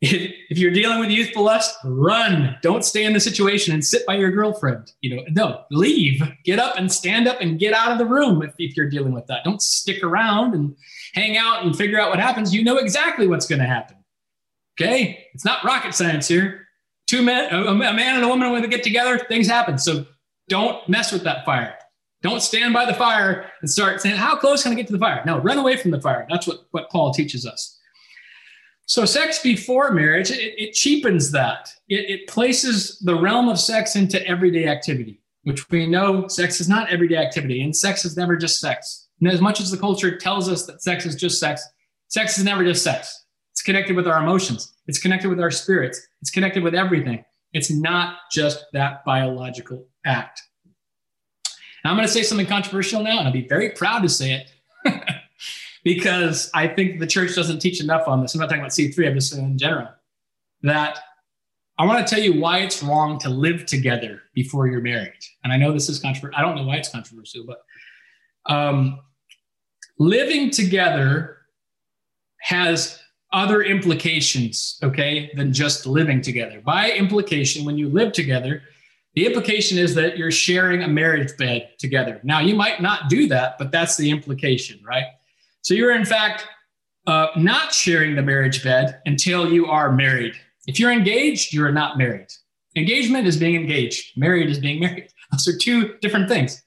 if 0.06 0.58
you're 0.58 0.72
dealing 0.72 1.00
with 1.00 1.10
youthful 1.10 1.44
lust, 1.44 1.78
run. 1.86 2.58
Don't 2.62 2.84
stay 2.84 3.06
in 3.06 3.14
the 3.14 3.20
situation 3.22 3.74
and 3.74 3.84
sit 3.84 4.06
by 4.06 4.16
your 4.16 4.32
girlfriend. 4.32 4.92
You 5.02 5.16
know, 5.16 5.24
no, 5.30 5.64
leave. 5.72 6.22
Get 6.44 6.60
up 6.60 6.78
and 6.78 6.92
stand 6.92 7.28
up 7.28 7.40
and 7.40 7.58
get 7.58 7.74
out 7.74 7.92
of 7.92 7.98
the 7.98 8.06
room 8.06 8.44
if, 8.44 8.54
if 8.58 8.76
you're 8.76 8.90
dealing 8.90 9.14
with 9.14 9.28
that. 9.28 9.46
Don't 9.46 9.62
stick 9.62 10.04
around 10.04 10.56
and 10.56 10.76
hang 11.14 11.38
out 11.38 11.64
and 11.64 11.76
figure 11.76 12.00
out 12.02 12.10
what 12.10 12.20
happens. 12.20 12.54
You 12.54 12.66
know 12.66 12.78
exactly 12.78 13.28
what's 13.28 13.48
going 13.48 13.62
to 13.62 13.66
happen. 13.66 13.96
Okay? 14.80 15.26
It's 15.34 15.46
not 15.46 15.64
rocket 15.64 15.96
science 15.96 16.28
here. 16.28 16.68
Two 17.08 17.22
men, 17.22 17.54
a, 17.54 17.64
a 17.64 17.74
man 17.74 18.16
and 18.16 18.26
a 18.26 18.28
woman, 18.28 18.52
when 18.52 18.62
they 18.62 18.68
get 18.68 18.84
together, 18.84 19.18
things 19.18 19.48
happen. 19.48 19.78
So 19.78 20.06
don't 20.50 20.88
mess 20.90 21.14
with 21.14 21.24
that 21.24 21.46
fire. 21.46 21.76
Don't 22.22 22.42
stand 22.42 22.74
by 22.74 22.86
the 22.86 22.94
fire 22.94 23.50
and 23.62 23.70
start 23.70 24.02
saying, 24.02 24.16
How 24.16 24.36
close 24.36 24.64
can 24.64 24.72
I 24.72 24.76
get 24.76 24.88
to 24.88 24.94
the 24.94 25.00
fire? 25.00 25.22
No, 25.26 25.40
run 25.40 25.58
away 25.58 25.78
from 25.78 25.92
the 25.92 26.02
fire. 26.02 26.26
That's 26.30 26.48
what, 26.48 26.66
what 26.72 26.90
Paul 26.90 27.14
teaches 27.14 27.46
us. 27.46 27.78
So, 28.86 29.06
sex 29.06 29.42
before 29.42 29.92
marriage, 29.92 30.30
it, 30.30 30.56
it 30.58 30.74
cheapens 30.74 31.32
that. 31.32 31.70
It, 31.88 32.10
it, 32.10 32.28
places 32.28 33.00
the 33.00 33.16
realm 33.16 33.48
of 33.48 33.60
sex 33.60 33.96
into 33.96 34.26
everyday 34.28 34.68
activity, 34.68 35.22
which 35.44 35.70
we 35.70 35.88
know 35.88 36.28
sex 36.28 36.60
is 36.60 36.68
not 36.68 36.92
everyday 36.92 37.16
activity, 37.16 37.62
and 37.62 37.76
sex 37.76 38.04
is 38.04 38.18
never 38.18 38.36
just 38.36 38.60
sex. 38.60 39.08
And 39.22 39.32
as 39.32 39.40
much 39.40 39.62
as 39.62 39.72
the 39.72 39.78
culture 39.78 40.18
tells 40.18 40.50
us 40.50 40.66
that 40.66 40.82
sex 40.84 41.06
is 41.06 41.16
just 41.16 41.40
sex, 41.40 41.66
sex 42.10 42.38
is 42.38 42.44
never 42.44 42.64
just 42.64 42.84
sex. 42.84 43.26
It's 43.52 43.62
connected 43.62 43.96
with 43.96 44.08
our 44.08 44.22
emotions, 44.22 44.74
it's 44.88 45.00
connected 45.00 45.30
with 45.30 45.40
our 45.40 45.52
spirits, 45.52 46.06
it's 46.22 46.32
connected 46.32 46.64
with 46.64 46.76
everything. 46.76 47.24
It's 47.54 47.72
not 47.72 48.18
just 48.32 48.66
that 48.74 49.06
biological 49.06 49.86
act. 50.06 50.42
I'm 51.86 51.96
going 51.96 52.08
to 52.08 52.14
say 52.14 52.24
something 52.24 52.48
controversial 52.48 53.04
now, 53.04 53.20
and 53.20 53.28
I'll 53.28 53.34
be 53.34 53.48
very 53.48 53.70
proud 53.72 54.04
to 54.04 54.10
say 54.10 54.32
it. 54.34 54.50
Because 55.84 56.50
I 56.54 56.68
think 56.68 57.00
the 57.00 57.08
church 57.08 57.36
doesn't 57.36 57.60
teach 57.60 57.82
enough 57.82 58.08
on 58.08 58.22
this. 58.22 58.34
I'm 58.34 58.40
not 58.40 58.48
talking 58.48 58.62
about 58.62 58.72
C3, 58.72 59.08
I'm 59.08 59.16
just 59.16 59.32
saying 59.32 59.46
in 59.46 59.58
general. 59.58 59.90
That 60.62 61.00
I 61.78 61.86
want 61.86 62.06
to 62.06 62.16
tell 62.16 62.24
you 62.24 62.40
why 62.40 62.60
it's 62.60 62.82
wrong 62.84 63.20
to 63.20 63.30
live 63.30 63.66
together 63.66 64.22
before 64.34 64.68
you're 64.68 64.82
married. 64.82 65.20
And 65.44 65.52
I 65.52 65.58
know 65.58 65.74
this 65.74 65.90
is 65.90 66.00
controversial. 66.00 66.40
I 66.40 66.42
don't 66.42 66.56
know 66.56 66.64
why 66.64 66.78
it's 66.78 66.90
controversial, 66.90 67.46
but 67.46 67.64
um, 68.46 69.00
living 70.00 70.52
together 70.52 71.38
has 72.42 73.00
other 73.34 73.64
implications, 73.64 74.78
okay, 74.84 75.32
than 75.36 75.52
just 75.52 75.88
living 75.88 76.22
together. 76.22 76.62
By 76.62 76.92
implication, 76.92 77.66
when 77.66 77.78
you 77.78 77.90
live 77.90 78.14
together, 78.14 78.62
the 79.16 79.26
implication 79.26 79.78
is 79.78 79.96
that 79.96 80.18
you're 80.18 80.32
sharing 80.32 80.84
a 80.84 80.88
marriage 80.88 81.36
bed 81.38 81.72
together. 81.80 82.20
Now, 82.24 82.40
you 82.40 82.56
might 82.56 82.82
not 82.82 83.10
do 83.10 83.28
that, 83.28 83.58
but 83.58 83.72
that's 83.72 83.98
the 83.98 84.12
implication, 84.12 84.80
right? 84.86 85.06
So 85.64 85.74
you're, 85.74 85.96
in 85.96 86.06
fact, 86.06 86.46
uh, 87.08 87.28
not 87.36 87.74
sharing 87.74 88.16
the 88.16 88.22
marriage 88.22 88.64
bed 88.64 89.00
until 89.06 89.52
you 89.52 89.66
are 89.66 89.92
married. 89.92 90.36
If 90.68 90.80
you're 90.80 90.92
engaged, 90.92 91.54
you're 91.54 91.72
not 91.72 91.98
married. 91.98 92.28
Engagement 92.76 93.28
is 93.28 93.38
being 93.38 93.56
engaged, 93.56 94.18
married 94.18 94.50
is 94.50 94.60
being 94.60 94.80
married. 94.82 95.08
Those 95.32 95.48
are 95.48 95.58
two 95.58 95.96
different 96.02 96.30
things. 96.30 96.62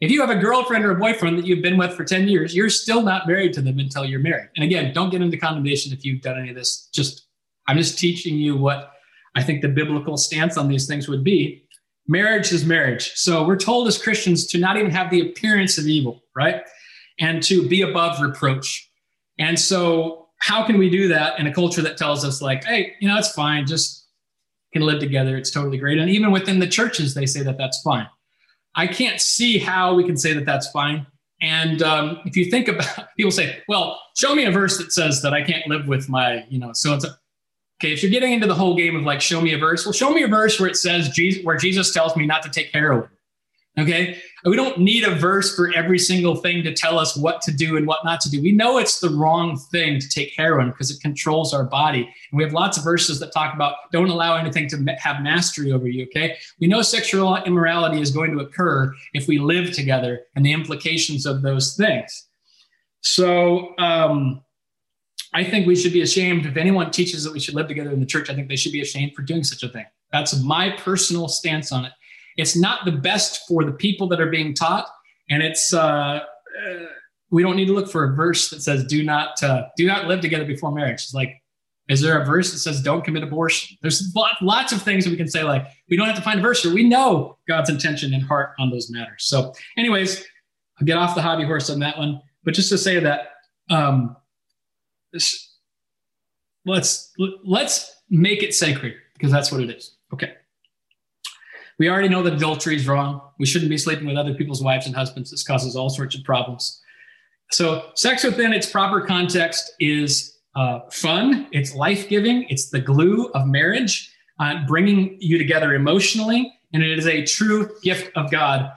If 0.00 0.10
you 0.10 0.20
have 0.20 0.30
a 0.30 0.40
girlfriend 0.40 0.84
or 0.84 0.90
a 0.90 0.98
boyfriend 0.98 1.38
that 1.38 1.46
you've 1.46 1.62
been 1.62 1.76
with 1.76 1.94
for 1.94 2.04
10 2.04 2.26
years, 2.26 2.56
you're 2.56 2.68
still 2.68 3.02
not 3.02 3.28
married 3.28 3.52
to 3.54 3.62
them 3.62 3.78
until 3.78 4.04
you're 4.04 4.18
married. 4.18 4.48
And 4.56 4.64
again, 4.64 4.92
don't 4.92 5.10
get 5.10 5.22
into 5.22 5.36
condemnation 5.36 5.92
if 5.92 6.04
you've 6.04 6.22
done 6.22 6.38
any 6.38 6.48
of 6.48 6.56
this. 6.56 6.88
Just, 6.92 7.28
I'm 7.68 7.76
just 7.76 7.98
teaching 7.98 8.34
you 8.34 8.56
what 8.56 8.90
I 9.36 9.44
think 9.44 9.62
the 9.62 9.68
biblical 9.68 10.16
stance 10.16 10.56
on 10.56 10.66
these 10.66 10.88
things 10.88 11.08
would 11.08 11.22
be. 11.22 11.64
Marriage 12.08 12.50
is 12.50 12.64
marriage. 12.64 13.12
So 13.14 13.46
we're 13.46 13.56
told 13.56 13.86
as 13.86 13.96
Christians 13.96 14.46
to 14.48 14.58
not 14.58 14.76
even 14.76 14.90
have 14.90 15.08
the 15.08 15.20
appearance 15.20 15.78
of 15.78 15.86
evil, 15.86 16.24
right? 16.34 16.62
And 17.20 17.42
to 17.44 17.68
be 17.68 17.82
above 17.82 18.20
reproach. 18.20 18.90
And 19.38 19.58
so, 19.58 20.28
how 20.38 20.66
can 20.66 20.76
we 20.76 20.90
do 20.90 21.08
that 21.08 21.38
in 21.38 21.46
a 21.46 21.54
culture 21.54 21.82
that 21.82 21.96
tells 21.96 22.24
us, 22.24 22.42
like, 22.42 22.64
hey, 22.64 22.94
you 23.00 23.08
know, 23.08 23.16
it's 23.16 23.32
fine, 23.32 23.66
just 23.66 24.06
can 24.72 24.82
live 24.82 25.00
together, 25.00 25.36
it's 25.36 25.50
totally 25.50 25.78
great. 25.78 25.98
And 25.98 26.10
even 26.10 26.32
within 26.32 26.58
the 26.58 26.66
churches, 26.66 27.14
they 27.14 27.26
say 27.26 27.42
that 27.42 27.58
that's 27.58 27.80
fine. 27.82 28.08
I 28.74 28.86
can't 28.86 29.20
see 29.20 29.58
how 29.58 29.94
we 29.94 30.04
can 30.04 30.16
say 30.16 30.32
that 30.32 30.46
that's 30.46 30.70
fine. 30.70 31.06
And 31.42 31.82
um, 31.82 32.20
if 32.24 32.36
you 32.36 32.46
think 32.46 32.68
about, 32.68 33.08
people 33.16 33.32
say, 33.32 33.62
well, 33.68 34.00
show 34.16 34.34
me 34.34 34.44
a 34.44 34.50
verse 34.50 34.78
that 34.78 34.92
says 34.92 35.22
that 35.22 35.34
I 35.34 35.42
can't 35.42 35.66
live 35.66 35.88
with 35.88 36.08
my, 36.08 36.44
you 36.48 36.58
know, 36.58 36.70
so 36.72 36.98
so. 36.98 37.10
Okay, 37.80 37.92
if 37.92 38.00
you're 38.00 38.12
getting 38.12 38.32
into 38.32 38.46
the 38.46 38.54
whole 38.54 38.76
game 38.76 38.94
of 38.94 39.02
like, 39.02 39.20
show 39.20 39.40
me 39.40 39.54
a 39.54 39.58
verse, 39.58 39.84
well, 39.84 39.92
show 39.92 40.12
me 40.12 40.22
a 40.22 40.28
verse 40.28 40.60
where 40.60 40.68
it 40.68 40.76
says 40.76 41.08
Jesus, 41.08 41.44
where 41.44 41.56
Jesus 41.56 41.92
tells 41.92 42.14
me 42.14 42.26
not 42.26 42.44
to 42.44 42.48
take 42.48 42.70
heroin. 42.72 43.08
Okay. 43.78 44.18
We 44.44 44.56
don't 44.56 44.78
need 44.78 45.04
a 45.04 45.14
verse 45.14 45.54
for 45.54 45.72
every 45.72 45.98
single 45.98 46.36
thing 46.36 46.62
to 46.64 46.74
tell 46.74 46.98
us 46.98 47.16
what 47.16 47.40
to 47.42 47.52
do 47.52 47.76
and 47.76 47.86
what 47.86 48.04
not 48.04 48.20
to 48.22 48.30
do. 48.30 48.42
We 48.42 48.52
know 48.52 48.76
it's 48.76 49.00
the 49.00 49.08
wrong 49.08 49.56
thing 49.56 49.98
to 49.98 50.08
take 50.08 50.34
heroin 50.36 50.70
because 50.70 50.90
it 50.90 51.00
controls 51.00 51.54
our 51.54 51.64
body. 51.64 52.00
And 52.00 52.38
we 52.38 52.42
have 52.42 52.52
lots 52.52 52.76
of 52.76 52.84
verses 52.84 53.18
that 53.20 53.32
talk 53.32 53.54
about 53.54 53.76
don't 53.92 54.10
allow 54.10 54.36
anything 54.36 54.68
to 54.70 54.96
have 54.98 55.22
mastery 55.22 55.72
over 55.72 55.88
you. 55.88 56.04
Okay. 56.04 56.36
We 56.60 56.66
know 56.66 56.82
sexual 56.82 57.36
immorality 57.44 58.00
is 58.00 58.10
going 58.10 58.32
to 58.32 58.40
occur 58.40 58.92
if 59.14 59.26
we 59.26 59.38
live 59.38 59.72
together 59.72 60.24
and 60.34 60.44
the 60.44 60.52
implications 60.52 61.24
of 61.24 61.40
those 61.40 61.74
things. 61.74 62.26
So, 63.00 63.76
um, 63.78 64.42
I 65.34 65.44
think 65.44 65.66
we 65.66 65.76
should 65.76 65.94
be 65.94 66.02
ashamed 66.02 66.44
if 66.44 66.58
anyone 66.58 66.90
teaches 66.90 67.24
that 67.24 67.32
we 67.32 67.40
should 67.40 67.54
live 67.54 67.66
together 67.66 67.90
in 67.90 68.00
the 68.00 68.06
church. 68.06 68.28
I 68.28 68.34
think 68.34 68.48
they 68.48 68.56
should 68.56 68.72
be 68.72 68.82
ashamed 68.82 69.14
for 69.14 69.22
doing 69.22 69.44
such 69.44 69.62
a 69.62 69.68
thing. 69.68 69.86
That's 70.12 70.38
my 70.42 70.70
personal 70.70 71.26
stance 71.26 71.72
on 71.72 71.86
it. 71.86 71.92
It's 72.36 72.56
not 72.56 72.84
the 72.84 72.92
best 72.92 73.46
for 73.46 73.64
the 73.64 73.72
people 73.72 74.08
that 74.08 74.20
are 74.20 74.30
being 74.30 74.54
taught, 74.54 74.86
and 75.30 75.42
it's 75.42 75.72
uh, 75.72 75.78
uh, 75.80 76.20
we 77.30 77.42
don't 77.42 77.56
need 77.56 77.66
to 77.66 77.72
look 77.72 77.90
for 77.90 78.04
a 78.04 78.14
verse 78.14 78.50
that 78.50 78.62
says 78.62 78.84
do 78.84 79.02
not 79.02 79.42
uh, 79.42 79.64
do 79.76 79.86
not 79.86 80.06
live 80.06 80.20
together 80.20 80.44
before 80.44 80.72
marriage. 80.72 81.02
It's 81.02 81.14
like, 81.14 81.42
is 81.88 82.00
there 82.00 82.20
a 82.20 82.24
verse 82.24 82.52
that 82.52 82.58
says 82.58 82.82
don't 82.82 83.04
commit 83.04 83.22
abortion? 83.22 83.76
There's 83.82 84.14
lots 84.40 84.72
of 84.72 84.82
things 84.82 85.04
that 85.04 85.10
we 85.10 85.16
can 85.16 85.28
say 85.28 85.42
like 85.42 85.66
we 85.88 85.96
don't 85.96 86.06
have 86.06 86.16
to 86.16 86.22
find 86.22 86.38
a 86.38 86.42
verse 86.42 86.62
here. 86.62 86.72
We 86.72 86.88
know 86.88 87.38
God's 87.48 87.70
intention 87.70 88.14
and 88.14 88.22
heart 88.22 88.50
on 88.58 88.70
those 88.70 88.90
matters. 88.90 89.24
So, 89.24 89.52
anyways, 89.76 90.24
I'll 90.80 90.86
get 90.86 90.96
off 90.98 91.14
the 91.14 91.22
hobby 91.22 91.44
horse 91.44 91.70
on 91.70 91.78
that 91.80 91.98
one, 91.98 92.20
but 92.44 92.54
just 92.54 92.68
to 92.68 92.78
say 92.78 92.98
that 93.00 93.32
um, 93.70 94.16
this, 95.12 95.56
let's 96.66 97.12
let's 97.44 97.96
make 98.10 98.42
it 98.42 98.54
sacred 98.54 98.94
because 99.14 99.32
that's 99.32 99.50
what 99.50 99.62
it 99.62 99.70
is. 99.70 99.96
Okay. 100.12 100.34
We 101.82 101.90
already 101.90 102.08
know 102.08 102.22
that 102.22 102.34
adultery 102.34 102.76
is 102.76 102.86
wrong. 102.86 103.20
We 103.40 103.46
shouldn't 103.46 103.68
be 103.68 103.76
sleeping 103.76 104.06
with 104.06 104.16
other 104.16 104.34
people's 104.34 104.62
wives 104.62 104.86
and 104.86 104.94
husbands. 104.94 105.32
This 105.32 105.42
causes 105.42 105.74
all 105.74 105.90
sorts 105.90 106.14
of 106.14 106.22
problems. 106.22 106.80
So, 107.50 107.86
sex 107.96 108.22
within 108.22 108.52
its 108.52 108.70
proper 108.70 109.00
context 109.00 109.72
is 109.80 110.38
uh, 110.54 110.82
fun, 110.92 111.48
it's 111.50 111.74
life 111.74 112.08
giving, 112.08 112.46
it's 112.48 112.70
the 112.70 112.78
glue 112.78 113.32
of 113.34 113.48
marriage, 113.48 114.14
uh, 114.38 114.64
bringing 114.68 115.16
you 115.18 115.38
together 115.38 115.74
emotionally, 115.74 116.56
and 116.72 116.84
it 116.84 116.96
is 116.96 117.08
a 117.08 117.24
true 117.24 117.68
gift 117.82 118.16
of 118.16 118.30
God. 118.30 118.70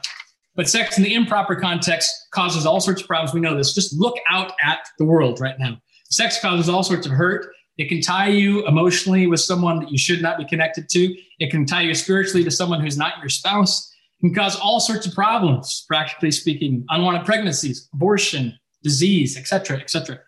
But 0.56 0.68
sex 0.68 0.98
in 0.98 1.04
the 1.04 1.14
improper 1.14 1.56
context 1.56 2.12
causes 2.32 2.66
all 2.66 2.82
sorts 2.82 3.04
of 3.04 3.08
problems. 3.08 3.36
We 3.36 3.40
know 3.40 3.56
this. 3.56 3.76
Just 3.76 3.94
look 3.94 4.16
out 4.32 4.54
at 4.64 4.80
the 4.98 5.06
world 5.06 5.40
right 5.40 5.60
now. 5.60 5.78
Sex 6.10 6.40
causes 6.42 6.70
all 6.70 6.82
sorts 6.82 7.06
of 7.06 7.12
hurt. 7.12 7.54
It 7.78 7.90
can 7.90 8.02
tie 8.02 8.30
you 8.30 8.66
emotionally 8.68 9.28
with 9.28 9.42
someone 9.42 9.80
that 9.80 9.92
you 9.92 9.98
should 9.98 10.22
not 10.22 10.38
be 10.38 10.46
connected 10.46 10.88
to. 10.90 11.16
It 11.40 11.52
can 11.52 11.66
tie 11.66 11.82
you 11.82 11.94
spiritually 11.94 12.44
to 12.44 12.52
someone 12.52 12.80
who's 12.80 12.98
not 12.98 13.20
your 13.20 13.30
spouse. 13.30 13.92
It 14.20 14.28
can 14.28 14.34
cause 14.34 14.56
all 14.58 14.80
sorts 14.80 15.06
of 15.06 15.14
problems, 15.14 15.84
practically 15.88 16.32
speaking, 16.32 16.86
unwanted 16.90 17.26
pregnancies, 17.26 17.90
abortion, 17.94 18.58
disease, 18.82 19.38
etc., 19.38 19.78
etc. 19.78 20.20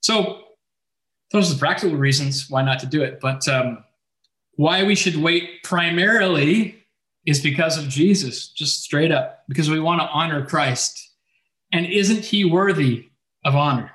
So 0.00 0.42
those 1.32 1.50
are 1.50 1.54
the 1.54 1.60
practical 1.60 1.96
reasons 1.96 2.48
why 2.48 2.62
not 2.62 2.78
to 2.80 2.86
do 2.86 3.02
it. 3.02 3.18
But 3.20 3.46
um, 3.48 3.84
why 4.52 4.84
we 4.84 4.94
should 4.94 5.16
wait 5.16 5.62
primarily 5.64 6.82
is 7.26 7.40
because 7.40 7.76
of 7.76 7.88
Jesus, 7.88 8.48
just 8.48 8.82
straight 8.82 9.12
up, 9.12 9.42
because 9.48 9.68
we 9.68 9.80
want 9.80 10.00
to 10.00 10.06
honor 10.06 10.46
Christ. 10.46 10.98
And 11.72 11.84
isn't 11.84 12.24
he 12.24 12.44
worthy 12.44 13.08
of 13.44 13.54
honor? 13.54 13.90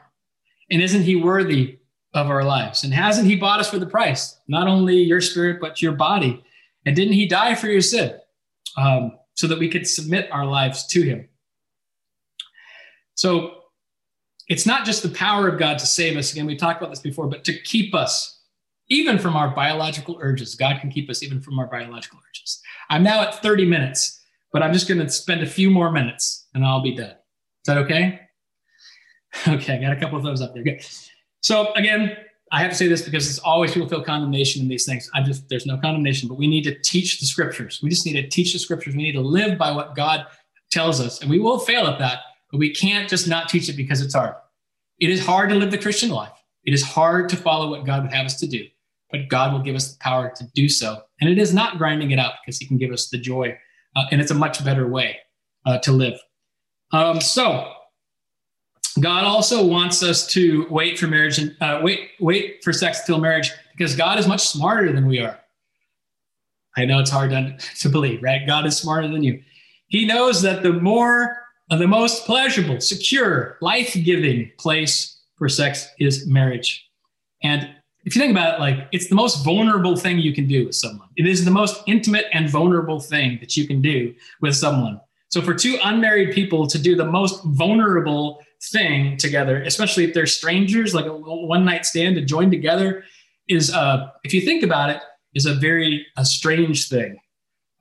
And 0.70 0.82
isn't 0.82 1.04
he 1.04 1.16
worthy 1.16 1.80
of 2.14 2.30
our 2.30 2.44
lives? 2.44 2.84
And 2.84 2.94
hasn't 2.94 3.28
he 3.28 3.36
bought 3.36 3.60
us 3.60 3.70
for 3.70 3.80
the 3.80 3.86
price? 3.86 4.38
Not 4.48 4.68
only 4.68 4.98
your 4.98 5.22
spirit, 5.22 5.60
but 5.62 5.82
your 5.82 5.94
body. 5.94 6.44
And 6.86 6.96
didn't 6.96 7.14
he 7.14 7.28
die 7.28 7.56
for 7.56 7.68
your 7.68 7.82
sin 7.82 8.16
um, 8.78 9.18
so 9.36 9.48
that 9.48 9.60
we 9.60 9.70
could 9.70 9.88
submit 9.88 10.30
our 10.32 10.46
lives 10.46 10.86
to 10.88 11.02
him? 11.02 11.28
So 13.16 13.62
it's 14.48 14.66
not 14.66 14.86
just 14.86 15.04
the 15.04 15.10
power 15.10 15.48
of 15.48 15.60
God 15.60 15.80
to 15.80 15.86
save 15.86 16.18
us. 16.18 16.32
Again, 16.32 16.46
we 16.46 16.56
talked 16.56 16.82
about 16.82 16.90
this 16.90 17.00
before, 17.00 17.28
but 17.28 17.44
to 17.46 17.62
keep 17.62 17.94
us 17.94 18.40
even 18.90 19.18
from 19.18 19.38
our 19.38 19.50
biological 19.56 20.18
urges. 20.20 20.56
God 20.56 20.82
can 20.82 20.92
keep 20.92 21.10
us 21.10 21.24
even 21.24 21.40
from 21.42 21.58
our 21.58 21.68
biological 21.68 22.20
urges. 22.30 22.62
I'm 22.90 23.04
now 23.04 23.22
at 23.22 23.42
30 23.42 23.66
minutes, 23.66 24.22
but 24.52 24.62
I'm 24.62 24.74
just 24.74 24.88
going 24.88 25.00
to 25.00 25.10
spend 25.10 25.42
a 25.42 25.46
few 25.46 25.70
more 25.70 25.92
minutes 25.92 26.48
and 26.54 26.66
I'll 26.66 26.82
be 26.82 26.96
done. 26.96 27.12
Is 27.12 27.68
that 27.68 27.78
okay? 27.78 28.20
Okay, 29.48 29.78
I 29.78 29.80
got 29.80 29.94
a 29.94 29.96
couple 29.96 30.18
of 30.18 30.26
those 30.26 30.42
up 30.42 30.54
there. 30.54 30.62
Good. 30.62 30.86
So 31.42 31.74
again, 31.74 32.16
I 32.52 32.62
have 32.62 32.72
to 32.72 32.76
say 32.76 32.88
this 32.88 33.02
because 33.02 33.30
it's 33.30 33.40
always 33.40 33.74
people 33.74 33.88
feel 33.88 34.04
condemnation 34.04 34.62
in 34.62 34.68
these 34.68 34.86
things. 34.86 35.10
I 35.14 35.22
just 35.24 35.48
there's 35.50 35.66
no 35.66 35.78
condemnation, 35.78 36.28
but 36.28 36.38
we 36.38 36.48
need 36.48 36.64
to 36.64 36.78
teach 36.82 37.20
the 37.20 37.26
scriptures. 37.26 37.80
We 37.82 37.90
just 37.90 38.06
need 38.06 38.22
to 38.22 38.28
teach 38.28 38.54
the 38.54 38.60
scriptures. 38.60 38.96
We 38.96 39.04
need 39.04 39.14
to 39.14 39.22
live 39.22 39.58
by 39.58 39.72
what 39.72 39.96
God 39.96 40.26
tells 40.70 41.00
us, 41.00 41.22
and 41.22 41.30
we 41.30 41.40
will 41.40 41.60
fail 41.60 41.88
at 41.88 42.00
that, 42.00 42.20
but 42.52 42.58
we 42.58 42.74
can't 42.74 43.10
just 43.10 43.28
not 43.28 43.50
teach 43.50 43.70
it 43.70 43.76
because 43.76 44.02
it's 44.02 44.14
hard. 44.14 44.36
It 45.00 45.10
is 45.10 45.26
hard 45.26 45.50
to 45.50 45.56
live 45.56 45.72
the 45.72 45.78
Christian 45.78 46.10
life. 46.10 46.32
It 46.64 46.74
is 46.74 46.84
hard 46.84 47.30
to 47.30 47.38
follow 47.38 47.70
what 47.70 47.86
God 47.86 48.04
would 48.04 48.14
have 48.14 48.26
us 48.26 48.40
to 48.40 48.48
do 48.48 48.66
but 49.12 49.28
God 49.28 49.52
will 49.52 49.60
give 49.60 49.76
us 49.76 49.94
the 49.94 50.00
power 50.00 50.32
to 50.36 50.44
do 50.56 50.70
so. 50.70 51.02
And 51.20 51.30
it 51.30 51.38
is 51.38 51.54
not 51.54 51.78
grinding 51.78 52.12
it 52.12 52.20
out 52.20 52.34
because 52.42 52.58
He 52.58 52.66
can 52.66 52.78
give 52.78 52.92
us 52.92 53.10
the 53.10 53.18
joy, 53.18 53.58
uh, 53.96 54.06
and 54.12 54.22
it's 54.22 54.32
a 54.32 54.36
much 54.36 54.64
better 54.64 54.88
way 54.88 55.18
uh, 55.66 55.78
to 55.80 55.92
live. 55.92 56.20
Um, 56.94 57.22
so, 57.22 57.72
God 59.00 59.24
also 59.24 59.66
wants 59.66 60.04
us 60.04 60.28
to 60.28 60.68
wait 60.70 61.00
for 61.00 61.08
marriage 61.08 61.38
and 61.38 61.56
uh, 61.62 61.80
wait 61.82 62.10
wait 62.20 62.64
for 62.64 62.74
sex 62.74 63.04
till 63.06 63.20
marriage 63.20 63.52
because 63.76 63.96
God 63.96 64.20
is 64.20 64.28
much 64.28 64.48
smarter 64.48 64.92
than 64.92 65.08
we 65.08 65.20
are. 65.20 65.40
I 66.76 66.86
know 66.86 67.00
it's 67.00 67.10
hard 67.10 67.32
to, 67.32 67.58
to 67.80 67.90
believe, 67.90 68.24
right? 68.24 68.46
God 68.48 68.66
is 68.66 68.78
smarter 68.78 69.08
than 69.08 69.24
you. 69.24 69.42
He 69.88 70.06
knows 70.06 70.42
that 70.42 70.64
the 70.64 70.74
more, 70.74 71.38
uh, 71.70 71.78
the 71.78 71.88
most 71.88 72.26
pleasurable, 72.26 72.80
secure, 72.80 73.58
life 73.62 73.94
giving 74.04 74.52
place 74.58 75.20
for 75.36 75.50
sex 75.50 75.90
is 76.00 76.28
marriage. 76.28 76.88
And 77.44 77.70
if 78.06 78.16
you 78.16 78.22
think 78.22 78.32
about 78.32 78.56
it, 78.56 78.60
like 78.62 78.88
it's 78.92 79.10
the 79.10 79.16
most 79.16 79.44
vulnerable 79.44 79.96
thing 79.96 80.20
you 80.20 80.34
can 80.34 80.48
do 80.48 80.66
with 80.66 80.76
someone. 80.76 81.10
It 81.18 81.28
is 81.28 81.46
the 81.46 81.52
most 81.52 81.82
intimate 81.88 82.26
and 82.34 82.50
vulnerable 82.50 83.00
thing 83.00 83.38
that 83.42 83.58
you 83.58 83.68
can 83.68 83.82
do 83.82 84.14
with 84.42 84.56
someone. 84.56 85.00
So 85.30 85.42
for 85.42 85.54
two 85.54 85.78
unmarried 85.84 86.34
people 86.34 86.68
to 86.68 86.80
do 86.80 86.96
the 86.96 87.06
most 87.06 87.44
vulnerable 87.44 88.40
thing 88.72 89.18
together, 89.18 89.62
especially 89.64 90.04
if 90.04 90.14
they're 90.14 90.28
strangers, 90.28 90.94
like 90.94 91.06
a 91.06 91.14
one 91.14 91.66
night 91.66 91.86
stand 91.86 92.16
to 92.16 92.22
join 92.22 92.52
together, 92.52 93.04
is 93.48 93.74
uh, 93.74 94.10
if 94.24 94.34
you 94.34 94.42
think 94.42 94.64
about 94.64 94.90
it, 94.90 95.02
is 95.34 95.46
a 95.46 95.54
very 95.56 96.06
a 96.18 96.26
strange 96.26 96.90
thing. 96.90 97.18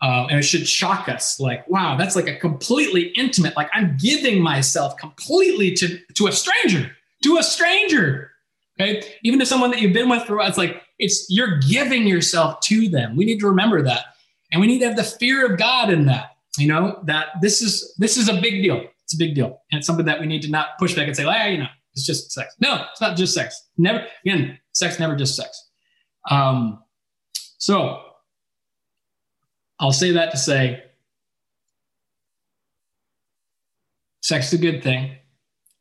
Uh, 0.03 0.27
and 0.31 0.39
it 0.39 0.43
should 0.43 0.67
shock 0.67 1.11
us 1.11 1.39
like 1.39 1.69
wow 1.69 1.95
that's 1.95 2.17
like 2.17 2.27
a 2.27 2.35
completely 2.35 3.09
intimate 3.17 3.55
like 3.55 3.69
i'm 3.75 3.99
giving 3.99 4.41
myself 4.41 4.97
completely 4.97 5.75
to 5.75 5.99
to 6.15 6.27
a 6.27 6.33
stranger 6.33 6.91
to 7.23 7.37
a 7.37 7.43
stranger 7.43 8.31
Okay. 8.81 9.03
Even 9.23 9.39
to 9.41 9.47
someone 9.47 9.71
that 9.71 9.81
you've 9.81 9.93
been 9.93 10.09
with 10.09 10.23
for 10.25 10.35
a 10.35 10.37
while, 10.39 10.49
it's 10.49 10.59
like 10.59 10.83
it's 10.99 11.27
you're 11.29 11.59
giving 11.59 12.07
yourself 12.07 12.61
to 12.61 12.89
them. 12.89 13.17
We 13.17 13.25
need 13.25 13.41
to 13.41 13.47
remember 13.47 13.83
that. 13.83 14.07
And 14.53 14.61
we 14.61 14.67
need 14.67 14.81
to 14.81 14.87
have 14.87 14.97
the 14.97 15.05
fear 15.05 15.47
of 15.47 15.59
God 15.59 15.91
in 15.91 16.07
that. 16.07 16.37
You 16.59 16.67
know, 16.67 16.99
that 17.05 17.29
this 17.41 17.63
is 17.63 17.95
this 17.99 18.17
is 18.17 18.29
a 18.29 18.41
big 18.41 18.63
deal. 18.63 18.85
It's 19.11 19.15
a 19.17 19.19
big 19.19 19.35
deal. 19.35 19.61
And 19.73 19.79
it's 19.79 19.89
something 19.89 20.07
that 20.07 20.21
we 20.21 20.27
need 20.27 20.43
to 20.43 20.51
not 20.51 20.79
push 20.79 20.95
back 20.95 21.09
and 21.09 21.17
say, 21.17 21.25
ah, 21.25 21.47
you 21.47 21.59
know, 21.59 21.67
it's 21.95 22.07
just 22.07 22.31
sex. 22.31 22.55
No, 22.61 22.85
it's 22.93 23.01
not 23.01 23.17
just 23.17 23.35
sex. 23.35 23.61
Never 23.77 24.07
again, 24.25 24.57
sex 24.73 25.01
never 25.01 25.17
just 25.17 25.35
sex. 25.35 25.69
Um, 26.31 26.81
so 27.59 28.01
I'll 29.81 29.91
say 29.91 30.13
that 30.13 30.31
to 30.31 30.37
say 30.37 30.85
sex 34.23 34.53
is 34.53 34.61
a 34.61 34.63
good 34.63 34.81
thing 34.85 35.17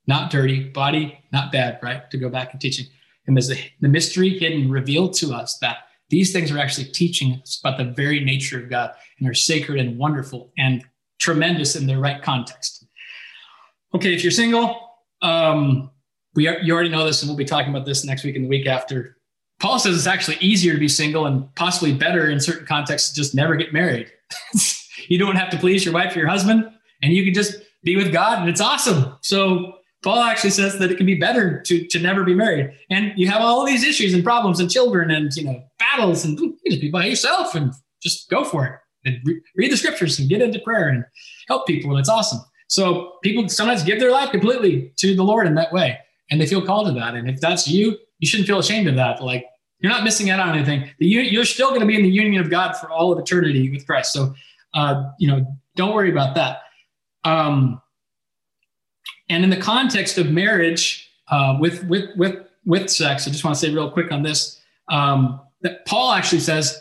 not 0.08 0.32
dirty, 0.32 0.64
body 0.64 1.20
not 1.32 1.52
bad, 1.52 1.78
right? 1.84 2.10
To 2.10 2.18
go 2.18 2.30
back 2.30 2.52
and 2.52 2.60
teaching. 2.60 2.88
And 3.28 3.38
there's 3.38 3.50
the, 3.50 3.60
the 3.80 3.88
mystery 3.88 4.40
hidden 4.40 4.72
revealed 4.72 5.14
to 5.18 5.36
us 5.36 5.60
that 5.60 5.78
these 6.10 6.34
things 6.34 6.52
are 6.52 6.58
actually 6.58 6.86
teaching 6.86 7.40
us 7.44 7.62
about 7.64 7.78
the 7.78 7.84
very 7.84 8.26
nature 8.26 8.58
of 8.60 8.72
God 8.72 8.92
and 9.20 9.30
are 9.30 9.36
sacred 9.36 9.80
and 9.80 10.00
wonderful 10.00 10.52
and 10.58 10.84
tremendous 11.20 11.76
in 11.76 11.86
their 11.86 12.00
right 12.00 12.24
context. 12.24 12.79
Okay, 13.94 14.14
if 14.14 14.24
you're 14.24 14.32
single, 14.32 14.80
um, 15.22 15.90
we 16.36 16.48
are, 16.48 16.60
you 16.60 16.74
already 16.74 16.90
know 16.90 17.06
this, 17.06 17.22
and 17.22 17.30
we'll 17.30 17.38
be 17.38 17.46
talking 17.46 17.70
about 17.70 17.86
this 17.86 18.06
next 18.06 18.24
week 18.24 18.36
and 18.36 18.46
the 18.46 18.50
week 18.50 18.68
after. 18.68 19.18
Paul 19.60 19.80
says 19.80 19.98
it's 19.98 20.08
actually 20.08 20.38
easier 20.38 20.74
to 20.74 20.80
be 20.80 20.88
single 20.88 21.26
and 21.26 21.54
possibly 21.56 21.94
better 21.94 22.30
in 22.30 22.40
certain 22.40 22.66
contexts 22.66 23.10
to 23.10 23.16
just 23.16 23.36
never 23.36 23.56
get 23.56 23.74
married. 23.74 24.12
you 25.08 25.18
don't 25.18 25.36
have 25.36 25.50
to 25.50 25.58
please 25.58 25.84
your 25.84 25.94
wife 25.94 26.16
or 26.16 26.20
your 26.20 26.30
husband, 26.30 26.70
and 27.02 27.14
you 27.14 27.26
can 27.26 27.34
just 27.34 27.56
be 27.84 27.96
with 27.96 28.14
God, 28.14 28.40
and 28.40 28.50
it's 28.50 28.62
awesome. 28.62 29.18
So 29.22 29.80
Paul 30.04 30.20
actually 30.20 30.52
says 30.52 30.80
that 30.80 30.92
it 30.92 30.98
can 30.98 31.06
be 31.06 31.16
better 31.16 31.62
to, 31.64 31.86
to 31.88 32.00
never 32.00 32.24
be 32.24 32.34
married. 32.34 32.72
And 32.90 33.12
you 33.18 33.28
have 33.28 33.42
all 33.42 33.66
these 33.66 33.84
issues 33.84 34.14
and 34.14 34.24
problems 34.24 34.60
and 34.60 34.72
children 34.72 35.12
and, 35.12 35.36
you 35.36 35.44
know, 35.44 35.62
battles 35.78 36.24
and 36.24 36.40
you 36.40 36.58
just 36.70 36.82
be 36.82 36.90
by 36.90 37.06
yourself 37.06 37.54
and 37.54 37.74
just 38.02 38.30
go 38.30 38.46
for 38.46 38.66
it 38.66 38.74
and 39.04 39.20
re- 39.26 39.42
read 39.58 39.72
the 39.72 39.78
scriptures 39.78 40.18
and 40.18 40.30
get 40.30 40.42
into 40.42 40.60
prayer 40.60 40.88
and 40.88 41.04
help 41.50 41.68
people. 41.68 41.92
And 41.92 42.00
it's 42.00 42.08
awesome. 42.08 42.40
So 42.70 43.16
people 43.24 43.50
sometimes 43.50 43.84
give 43.84 44.00
their 44.00 44.12
life 44.12 44.32
completely 44.32 44.94
to 44.98 45.16
the 45.16 45.24
Lord 45.24 45.48
in 45.48 45.56
that 45.56 45.74
way 45.74 46.00
and 46.30 46.40
they 46.40 46.46
feel 46.46 46.66
called 46.66 46.88
to 46.88 46.94
that. 46.94 47.16
And 47.16 47.30
if 47.30 47.42
that's 47.42 47.68
you, 47.68 47.98
you 48.20 48.28
shouldn't 48.28 48.48
feel 48.48 48.60
ashamed 48.60 48.88
of 48.88 48.96
that. 48.96 49.22
Like 49.24 49.46
you're 49.80 49.92
not 49.92 50.04
missing 50.04 50.30
out 50.30 50.40
on 50.40 50.56
anything. 50.56 50.90
You're 51.00 51.46
still 51.46 51.70
going 51.70 51.82
to 51.82 51.88
be 51.88 51.96
in 51.96 52.04
the 52.04 52.10
union 52.10 52.42
of 52.42 52.50
God 52.50 52.74
for 52.74 52.90
all 52.90 53.12
of 53.12 53.20
eternity 53.20 53.70
with 53.72 53.86
Christ. 53.88 54.14
So, 54.14 54.34
uh, 54.76 55.10
you 55.18 55.28
know, 55.28 55.46
don't 55.76 55.96
worry 55.96 56.12
about 56.12 56.36
that. 56.36 56.62
Um, 57.24 57.82
and 59.30 59.44
in 59.44 59.50
the 59.50 59.58
context 59.58 60.18
of 60.18 60.30
marriage 60.32 61.10
uh, 61.30 61.58
with, 61.60 61.84
with, 61.86 62.16
with, 62.18 62.36
with 62.66 62.90
sex, 62.90 63.28
I 63.28 63.32
just 63.32 63.44
want 63.44 63.56
to 63.56 63.60
say 63.60 63.74
real 63.74 63.90
quick 63.90 64.12
on 64.12 64.22
this 64.22 64.62
um, 64.90 65.40
that 65.62 65.86
Paul 65.86 66.12
actually 66.14 66.42
says, 66.42 66.80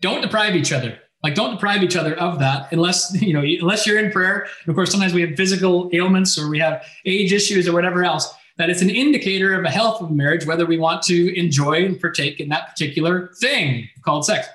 don't 0.00 0.20
deprive 0.20 0.54
each 0.54 0.72
other. 0.72 0.98
Like, 1.22 1.34
don't 1.34 1.52
deprive 1.52 1.82
each 1.82 1.96
other 1.96 2.14
of 2.18 2.38
that 2.38 2.72
unless, 2.72 3.14
you 3.22 3.32
know, 3.32 3.42
unless 3.42 3.86
you're 3.86 3.98
in 3.98 4.10
prayer. 4.10 4.46
Of 4.66 4.74
course, 4.74 4.90
sometimes 4.90 5.14
we 5.14 5.22
have 5.22 5.36
physical 5.36 5.90
ailments 5.92 6.38
or 6.38 6.48
we 6.48 6.58
have 6.60 6.84
age 7.04 7.32
issues 7.32 7.68
or 7.68 7.72
whatever 7.72 8.04
else. 8.04 8.32
That 8.56 8.68
it's 8.68 8.82
an 8.82 8.90
indicator 8.90 9.58
of 9.58 9.64
a 9.64 9.70
health 9.70 10.02
of 10.02 10.10
marriage, 10.10 10.44
whether 10.44 10.66
we 10.66 10.76
want 10.76 11.02
to 11.04 11.38
enjoy 11.38 11.84
and 11.84 11.98
partake 11.98 12.40
in 12.40 12.50
that 12.50 12.68
particular 12.68 13.28
thing 13.40 13.88
called 14.04 14.26
sex. 14.26 14.48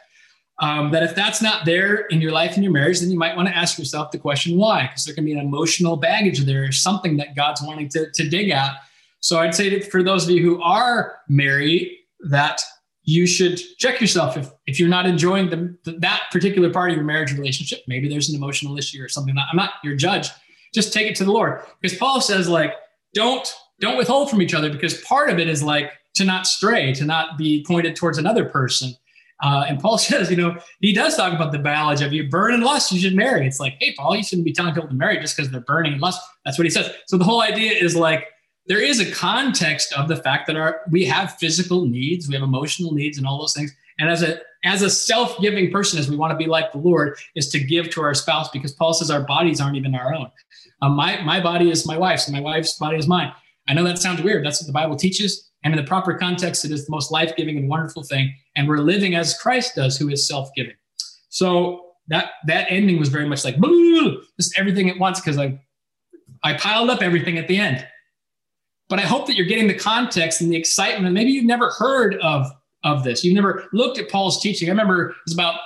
Um, 0.62 0.92
that 0.92 1.04
if 1.04 1.16
that's 1.16 1.42
not 1.42 1.66
there 1.66 2.06
in 2.08 2.22
your 2.22 2.32
life 2.32 2.54
and 2.54 2.64
your 2.64 2.72
marriage, 2.72 3.00
then 3.00 3.10
you 3.10 3.18
might 3.18 3.36
want 3.36 3.48
to 3.50 3.56
ask 3.56 3.80
yourself 3.80 4.12
the 4.12 4.20
question 4.20 4.58
why, 4.58 4.84
because 4.84 5.06
there 5.06 5.16
can 5.16 5.26
be 5.26 5.34
an 5.34 5.40
emotional 5.40 5.98
baggage 5.98 6.40
there, 6.42 6.66
or 6.66 6.72
something 6.72 7.18
that 7.18 7.36
God's 7.36 7.62
wanting 7.62 7.90
to, 7.90 8.10
to 8.12 8.30
dig 8.30 8.52
at. 8.52 8.76
So 9.20 9.40
I'd 9.40 9.56
say 9.56 9.70
that 9.70 9.92
for 9.92 10.04
those 10.04 10.24
of 10.24 10.30
you 10.30 10.42
who 10.42 10.62
are 10.62 11.18
married, 11.28 11.98
that 12.30 12.62
you 13.06 13.28
should 13.28 13.62
check 13.78 14.02
yourself 14.02 14.36
if, 14.36 14.52
if 14.66 14.80
you're 14.80 14.90
not 14.90 15.06
enjoying 15.06 15.50
the, 15.50 15.92
that 16.00 16.24
particular 16.32 16.72
part 16.72 16.90
of 16.90 16.96
your 16.96 17.06
marriage 17.06 17.32
relationship. 17.32 17.84
Maybe 17.88 18.10
there's 18.10 18.30
an 18.30 18.36
emotional 18.36 18.78
issue 18.78 19.02
or 19.02 19.08
something. 19.08 19.36
I'm 19.38 19.56
not 19.56 19.74
your 19.84 19.96
judge. 19.96 20.30
Just 20.74 20.92
take 20.92 21.08
it 21.08 21.16
to 21.18 21.24
the 21.24 21.32
Lord, 21.32 21.62
because 21.80 21.98
Paul 21.98 22.20
says 22.20 22.50
like, 22.50 22.74
don't 23.14 23.48
don't 23.80 23.98
withhold 23.98 24.30
from 24.30 24.42
each 24.42 24.54
other, 24.54 24.70
because 24.70 25.00
part 25.02 25.30
of 25.30 25.40
it 25.40 25.48
is 25.48 25.62
like 25.62 25.92
to 26.16 26.26
not 26.26 26.48
stray, 26.48 26.94
to 26.94 27.06
not 27.06 27.38
be 27.38 27.64
pointed 27.66 27.96
towards 27.96 28.18
another 28.18 28.46
person. 28.46 28.94
Uh, 29.44 29.66
and 29.68 29.80
Paul 29.80 29.98
says, 30.00 30.30
you 30.30 30.38
know, 30.38 30.58
he 30.80 30.94
does 30.94 31.16
talk 31.16 31.34
about 31.34 31.52
the 31.52 31.60
biology 31.60 32.06
of 32.06 32.14
you 32.14 32.28
burn 32.28 32.54
and 32.54 32.64
lust, 32.64 32.92
you 32.92 33.00
should 33.00 33.16
marry. 33.16 33.46
It's 33.46 33.60
like, 33.60 33.76
hey, 33.80 33.94
Paul, 33.98 34.16
you 34.16 34.24
shouldn't 34.24 34.46
be 34.46 34.54
telling 34.54 34.74
people 34.74 34.90
to 34.90 34.96
marry 34.96 35.20
just 35.20 35.36
because 35.36 35.52
they're 35.52 35.62
burning 35.62 35.94
and 35.94 36.02
lust. 36.02 36.22
That's 36.44 36.58
what 36.58 36.66
he 36.66 36.72
says. 36.72 36.90
So 37.08 37.18
the 37.18 37.26
whole 37.26 37.42
idea 37.42 37.72
is 37.72 37.96
like 37.96 38.28
there 38.68 38.82
is 38.82 39.00
a 39.00 39.12
context 39.12 39.94
of 39.94 40.08
the 40.08 40.16
fact 40.16 40.48
that 40.48 40.56
our 40.56 40.82
we 40.90 41.06
have 41.06 41.38
physical 41.38 41.86
needs, 41.86 42.28
we 42.28 42.36
have 42.36 42.44
emotional 42.44 42.94
needs, 42.94 43.18
and 43.18 43.28
all 43.28 43.40
those 43.40 43.54
things. 43.54 43.76
And 44.00 44.10
as 44.10 44.24
a 44.24 44.40
as 44.64 44.82
a 44.82 44.90
self-giving 44.90 45.72
person, 45.72 46.00
as 46.00 46.10
we 46.10 46.16
want 46.16 46.32
to 46.32 46.38
be 46.38 46.48
like 46.48 46.72
the 46.72 46.80
Lord, 46.80 47.18
is 47.36 47.50
to 47.50 47.60
give 47.60 47.90
to 47.92 48.02
our 48.02 48.14
spouse 48.14 48.50
because 48.50 48.74
Paul 48.74 48.94
says 48.94 49.12
our 49.12 49.22
bodies 49.22 49.62
aren't 49.62 49.78
even 49.78 49.94
our 49.94 50.14
own. 50.14 50.32
Um, 50.82 50.94
my 50.94 51.22
my 51.22 51.40
body 51.40 51.70
is 51.70 51.86
my 51.86 51.98
wife's, 51.98 52.28
and 52.28 52.36
my 52.36 52.42
wife's 52.42 52.78
body 52.78 52.98
is 52.98 53.08
mine. 53.08 53.32
I 53.68 53.74
know 53.74 53.84
that 53.84 54.00
sounds 54.00 54.22
weird. 54.22 54.46
That's 54.46 54.62
what 54.62 54.68
the 54.68 54.74
Bible 54.74 54.96
teaches. 54.96 55.50
And 55.64 55.74
in 55.74 55.78
the 55.78 55.88
proper 55.88 56.14
context, 56.16 56.64
it 56.64 56.72
is 56.72 56.86
the 56.86 56.92
most 56.92 57.12
life 57.12 57.36
giving 57.36 57.58
and 57.58 57.68
wonderful 57.68 58.04
thing. 58.04 58.36
And 58.56 58.68
we're 58.68 58.80
living 58.80 59.16
as 59.16 59.36
Christ 59.40 59.76
does, 59.76 59.98
who 59.98 60.10
is 60.10 60.28
self 60.28 60.50
giving. 60.56 60.76
So 61.30 61.86
that 62.08 62.32
that 62.48 62.68
ending 62.70 63.00
was 63.00 63.10
very 63.10 63.28
much 63.28 63.44
like 63.44 63.56
just 64.38 64.58
everything 64.58 64.90
at 64.90 65.00
once 65.00 65.20
because 65.20 65.38
I 65.38 65.60
I 66.44 66.54
piled 66.54 66.90
up 66.90 67.02
everything 67.02 67.38
at 67.38 67.48
the 67.48 67.58
end. 67.58 67.86
But 68.88 69.00
I 69.00 69.04
hope 69.04 69.26
that 69.28 69.36
you're 69.36 69.48
getting 69.48 69.68
the 69.68 69.74
context 69.74 70.42
and 70.42 70.52
the 70.52 70.58
excitement. 70.58 71.06
And 71.06 71.14
maybe 71.14 71.32
you've 71.32 71.46
never 71.46 71.72
heard 71.72 72.16
of 72.22 72.52
of 72.84 73.04
this. 73.04 73.24
You've 73.24 73.34
never 73.34 73.66
looked 73.74 73.98
at 73.98 74.10
Paul's 74.10 74.40
teaching. 74.40 74.70
I 74.70 74.72
remember 74.72 75.10
it 75.10 75.16
was 75.26 75.34
about 75.34 75.60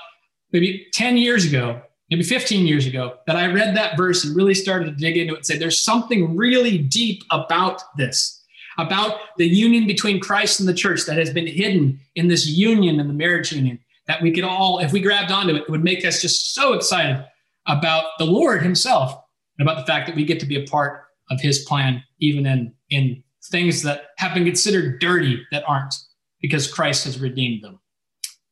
maybe 0.53 0.87
10 0.93 1.17
years 1.17 1.45
ago, 1.45 1.81
maybe 2.09 2.23
15 2.23 2.65
years 2.65 2.87
ago, 2.87 3.17
that 3.27 3.35
I 3.35 3.51
read 3.51 3.75
that 3.75 3.97
verse 3.97 4.23
and 4.23 4.33
really 4.35 4.55
started 4.55 4.85
to 4.85 4.91
dig 4.91 5.17
into 5.17 5.33
it 5.33 5.37
and 5.37 5.45
say, 5.45 5.57
there's 5.57 5.83
something 5.83 6.37
really 6.37 6.77
deep 6.77 7.23
about 7.29 7.81
this. 7.97 8.41
about 8.79 9.19
the 9.37 9.47
union 9.47 9.85
between 9.85 10.19
Christ 10.19 10.59
and 10.59 10.69
the 10.69 10.73
church 10.73 11.05
that 11.05 11.17
has 11.17 11.31
been 11.31 11.47
hidden 11.47 11.99
in 12.15 12.27
this 12.27 12.47
union 12.47 12.99
in 12.99 13.07
the 13.07 13.13
marriage 13.13 13.51
union 13.51 13.79
that 14.07 14.21
we 14.21 14.31
could 14.31 14.43
all, 14.43 14.79
if 14.79 14.91
we 14.91 15.01
grabbed 15.01 15.31
onto 15.31 15.53
it, 15.53 15.63
it 15.63 15.69
would 15.69 15.83
make 15.83 16.05
us 16.05 16.21
just 16.21 16.55
so 16.55 16.73
excited 16.73 17.23
about 17.67 18.05
the 18.17 18.25
Lord 18.25 18.63
Himself 18.63 19.21
and 19.57 19.67
about 19.67 19.79
the 19.79 19.85
fact 19.85 20.07
that 20.07 20.15
we 20.15 20.23
get 20.23 20.39
to 20.39 20.45
be 20.45 20.63
a 20.63 20.65
part 20.67 21.03
of 21.29 21.39
His 21.41 21.59
plan, 21.59 22.03
even 22.19 22.45
in, 22.45 22.73
in 22.89 23.23
things 23.51 23.81
that 23.83 24.07
have 24.17 24.33
been 24.33 24.45
considered 24.45 24.99
dirty 24.99 25.45
that 25.51 25.63
aren't, 25.67 25.95
because 26.41 26.71
Christ 26.71 27.05
has 27.05 27.19
redeemed 27.19 27.63
them. 27.63 27.79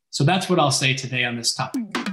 So 0.10 0.24
that's 0.24 0.50
what 0.50 0.60
I'll 0.60 0.72
say 0.72 0.94
today 0.94 1.24
on 1.24 1.38
this 1.38 1.54
topic. 1.54 2.07